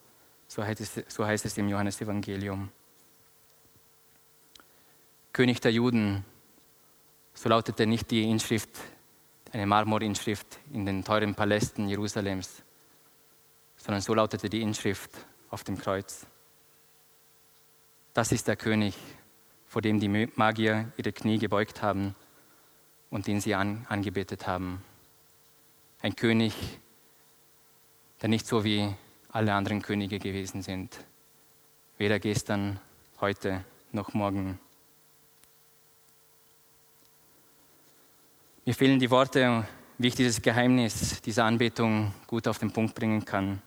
So 0.47 0.63
heißt 0.63 0.79
es, 0.79 1.13
so 1.13 1.25
heißt 1.25 1.45
es 1.45 1.57
im 1.57 1.67
Johannesevangelium. 1.67 2.69
König 5.33 5.59
der 5.59 5.73
Juden, 5.73 6.23
so 7.33 7.49
lautete 7.49 7.85
nicht 7.85 8.09
die 8.11 8.23
Inschrift, 8.23 8.79
eine 9.51 9.65
Marmorinschrift 9.65 10.57
in 10.71 10.85
den 10.85 11.03
teuren 11.03 11.35
Palästen 11.35 11.89
Jerusalems, 11.89 12.63
sondern 13.75 13.99
so 13.99 14.13
lautete 14.13 14.49
die 14.49 14.61
Inschrift 14.61 15.11
auf 15.49 15.65
dem 15.65 15.77
Kreuz. 15.77 16.25
Das 18.13 18.31
ist 18.31 18.47
der 18.47 18.55
König, 18.55 18.95
vor 19.67 19.81
dem 19.81 19.99
die 19.99 20.29
Magier 20.35 20.93
ihre 20.95 21.11
Knie 21.11 21.37
gebeugt 21.37 21.81
haben 21.81 22.15
und 23.12 23.28
den 23.28 23.39
sie 23.39 23.54
an, 23.54 23.86
angebetet 23.88 24.47
haben. 24.47 24.82
Ein 26.02 26.15
König, 26.15 26.56
der 28.21 28.30
nicht 28.30 28.47
so 28.47 28.63
wie 28.63 28.95
alle 29.30 29.54
anderen 29.54 29.84
Könige 29.84 30.17
gewesen 30.17 30.63
sind, 30.63 30.97
weder 32.00 32.19
gestern, 32.19 32.80
heute 33.19 33.63
noch 33.91 34.15
morgen. 34.15 34.60
Mir 38.65 38.74
fehlen 38.74 39.00
die 39.00 39.12
Worte, 39.12 39.67
wie 39.97 40.08
ich 40.08 40.15
dieses 40.15 40.41
Geheimnis 40.41 41.21
dieser 41.21 41.45
Anbetung 41.45 42.13
gut 42.26 42.47
auf 42.47 42.58
den 42.58 42.71
Punkt 42.71 42.95
bringen 42.95 43.24
kann. 43.24 43.62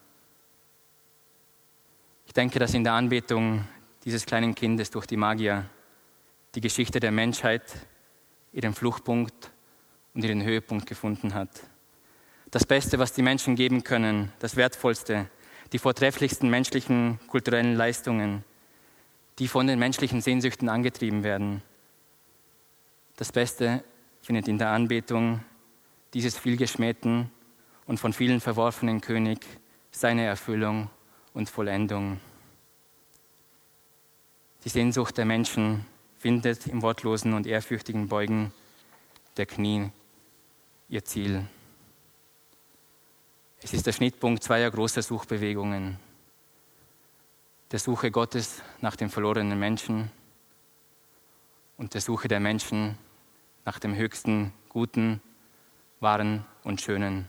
Ich 2.27 2.33
denke, 2.33 2.59
dass 2.59 2.75
in 2.75 2.83
der 2.83 2.95
Anbetung 2.95 3.65
dieses 4.05 4.27
kleinen 4.27 4.55
Kindes 4.55 4.91
durch 4.91 5.07
die 5.07 5.17
Magier 5.17 5.69
die 6.55 6.61
Geschichte 6.61 6.99
der 6.99 7.13
Menschheit 7.13 7.63
ihren 8.55 8.73
Fluchtpunkt 8.73 9.51
und 10.15 10.25
ihren 10.25 10.43
Höhepunkt 10.43 10.87
gefunden 10.87 11.35
hat. 11.35 11.51
Das 12.51 12.65
Beste, 12.65 12.99
was 12.99 13.13
die 13.13 13.23
Menschen 13.23 13.57
geben 13.57 13.83
können, 13.83 14.33
das 14.39 14.57
Wertvollste, 14.57 15.29
die 15.73 15.79
vortrefflichsten 15.79 16.49
menschlichen 16.49 17.19
kulturellen 17.27 17.75
Leistungen, 17.75 18.45
die 19.41 19.49
von 19.49 19.67
den 19.67 19.81
menschlichen 19.81 20.21
Sehnsüchten 20.21 20.69
angetrieben 20.69 21.25
werden. 21.25 21.63
Das 23.17 23.33
Beste 23.33 23.83
findet 24.23 24.47
in 24.47 24.59
der 24.59 24.69
Anbetung 24.69 25.45
dieses 26.15 26.39
vielgeschmähten 26.39 27.31
und 27.87 27.99
von 27.99 28.13
vielen 28.13 28.41
verworfenen 28.41 29.01
König 29.01 29.45
seine 29.91 30.25
Erfüllung 30.25 30.91
und 31.33 31.51
Vollendung. 31.51 32.21
Die 34.65 34.69
Sehnsucht 34.69 35.19
der 35.19 35.25
Menschen 35.25 35.85
findet 36.25 36.67
im 36.69 36.81
wortlosen 36.81 37.35
und 37.35 37.47
ehrfürchtigen 37.47 38.09
Beugen 38.09 38.51
der 39.37 39.45
Knie 39.45 39.91
ihr 40.89 41.05
Ziel. 41.05 41.47
Es 43.61 43.75
ist 43.75 43.87
der 43.87 43.93
Schnittpunkt 43.93 44.43
zweier 44.43 44.71
großer 44.71 45.03
Suchbewegungen. 45.03 45.99
Der 47.73 47.79
Suche 47.79 48.11
Gottes 48.11 48.63
nach 48.81 48.97
dem 48.97 49.11
verlorenen 49.11 49.59
Menschen 49.59 50.11
und 51.77 51.93
der 51.93 52.01
Suche 52.01 52.27
der 52.27 52.41
Menschen 52.41 52.97
nach 53.67 53.79
dem 53.79 53.95
höchsten 53.95 54.55
Guten, 54.71 55.21
Wahren 56.01 56.47
und 56.63 56.81
Schönen. 56.81 57.29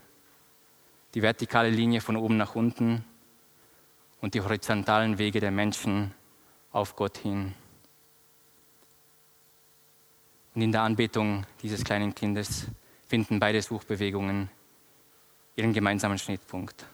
Die 1.12 1.20
vertikale 1.20 1.68
Linie 1.68 2.00
von 2.00 2.16
oben 2.16 2.38
nach 2.38 2.54
unten 2.54 3.04
und 4.22 4.32
die 4.32 4.40
horizontalen 4.40 5.18
Wege 5.18 5.40
der 5.40 5.50
Menschen 5.50 6.14
auf 6.72 6.96
Gott 6.96 7.18
hin. 7.18 7.54
Und 10.56 10.62
in 10.62 10.72
der 10.72 10.80
Anbetung 10.80 11.44
dieses 11.62 11.84
kleinen 11.84 12.14
Kindes 12.14 12.66
finden 13.06 13.38
beide 13.38 13.60
Suchbewegungen 13.60 14.48
ihren 15.54 15.74
gemeinsamen 15.74 16.18
Schnittpunkt. 16.18 16.86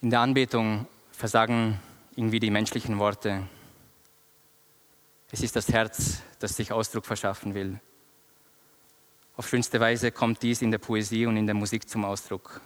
In 0.00 0.10
der 0.10 0.18
Anbetung 0.18 0.88
versagen 1.12 1.78
irgendwie 2.16 2.40
die 2.40 2.50
menschlichen 2.50 2.98
Worte. 2.98 3.46
Es 5.30 5.42
ist 5.42 5.54
das 5.54 5.68
Herz, 5.68 6.22
das 6.40 6.56
sich 6.56 6.72
Ausdruck 6.72 7.06
verschaffen 7.06 7.54
will. 7.54 7.78
Auf 9.36 9.48
schönste 9.48 9.78
Weise 9.78 10.10
kommt 10.10 10.42
dies 10.42 10.60
in 10.60 10.72
der 10.72 10.78
Poesie 10.78 11.26
und 11.26 11.36
in 11.36 11.46
der 11.46 11.54
Musik 11.54 11.88
zum 11.88 12.04
Ausdruck. 12.04 12.60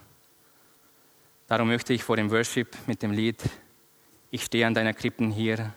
Darum 1.45 1.67
möchte 1.67 1.93
ich 1.93 2.03
vor 2.03 2.15
dem 2.15 2.31
Worship 2.31 2.75
mit 2.87 3.03
dem 3.03 3.11
Lied 3.11 3.43
Ich 4.31 4.45
stehe 4.45 4.65
an 4.65 4.73
deiner 4.73 4.93
Krippen 4.93 5.29
hier 5.29 5.71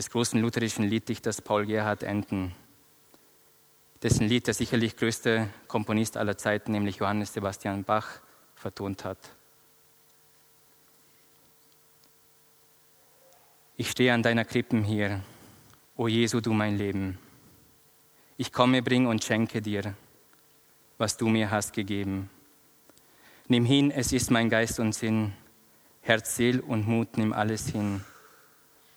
des 0.00 0.08
großen 0.08 0.40
lutherischen 0.40 0.86
Lieddichters 0.88 1.42
Paul 1.42 1.66
Gerhard 1.66 2.02
enden 2.02 2.54
dessen 4.02 4.26
Lied 4.26 4.46
der 4.46 4.54
sicherlich 4.54 4.96
größte 4.96 5.50
Komponist 5.68 6.16
aller 6.16 6.38
Zeiten, 6.38 6.72
nämlich 6.72 6.96
Johannes 6.96 7.34
Sebastian 7.34 7.84
Bach, 7.84 8.20
vertont 8.54 9.04
hat. 9.04 9.18
Ich 13.76 13.90
stehe 13.90 14.14
an 14.14 14.22
deiner 14.22 14.46
Krippen 14.46 14.84
hier, 14.84 15.20
o 15.98 16.08
Jesu, 16.08 16.40
du 16.40 16.54
mein 16.54 16.78
Leben. 16.78 17.18
Ich 18.38 18.54
komme, 18.54 18.80
bring 18.80 19.06
und 19.06 19.22
schenke 19.22 19.60
dir, 19.60 19.92
was 20.96 21.18
du 21.18 21.28
mir 21.28 21.50
hast 21.50 21.74
gegeben. 21.74 22.30
Nimm 23.48 23.66
hin, 23.66 23.90
es 23.90 24.14
ist 24.14 24.30
mein 24.30 24.48
Geist 24.48 24.80
und 24.80 24.94
Sinn, 24.94 25.34
Herz, 26.00 26.36
Seel 26.36 26.60
und 26.60 26.88
Mut, 26.88 27.18
nimm 27.18 27.34
alles 27.34 27.68
hin 27.68 28.02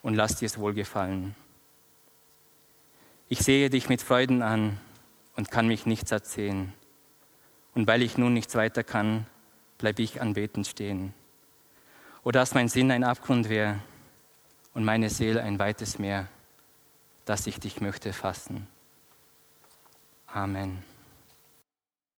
und 0.04 0.14
lass 0.14 0.36
dir 0.36 0.46
es 0.46 0.60
wohlgefallen. 0.60 1.36
Ich 3.30 3.40
sehe 3.40 3.72
dich 3.72 3.90
mit 3.90 4.04
Freuden 4.04 4.44
an, 4.44 4.80
und 5.36 5.52
kann 5.52 5.68
mich 5.68 5.86
nichts 5.86 6.12
erzählen. 6.12 6.74
Und 7.74 7.88
weil 7.88 8.02
ich 8.02 8.18
nun 8.18 8.34
nichts 8.34 8.56
weiter 8.56 8.84
kann, 8.84 9.26
bleibe 9.78 10.02
ich 10.02 10.22
anbetend 10.22 10.68
stehen. 10.68 11.14
O 12.24 12.32
dass 12.32 12.54
mein 12.54 12.70
Sinn 12.70 12.92
ein 12.92 13.04
Abgrund 13.04 13.50
wäre 13.50 13.80
und 14.74 14.86
meine 14.86 15.10
Seele 15.10 15.42
ein 15.42 15.60
weites 15.60 16.00
Meer, 16.00 16.28
dass 17.26 17.48
ich 17.48 17.60
dich 17.60 17.82
möchte 17.82 18.14
fassen. 18.14 18.68
Amen. 20.28 20.84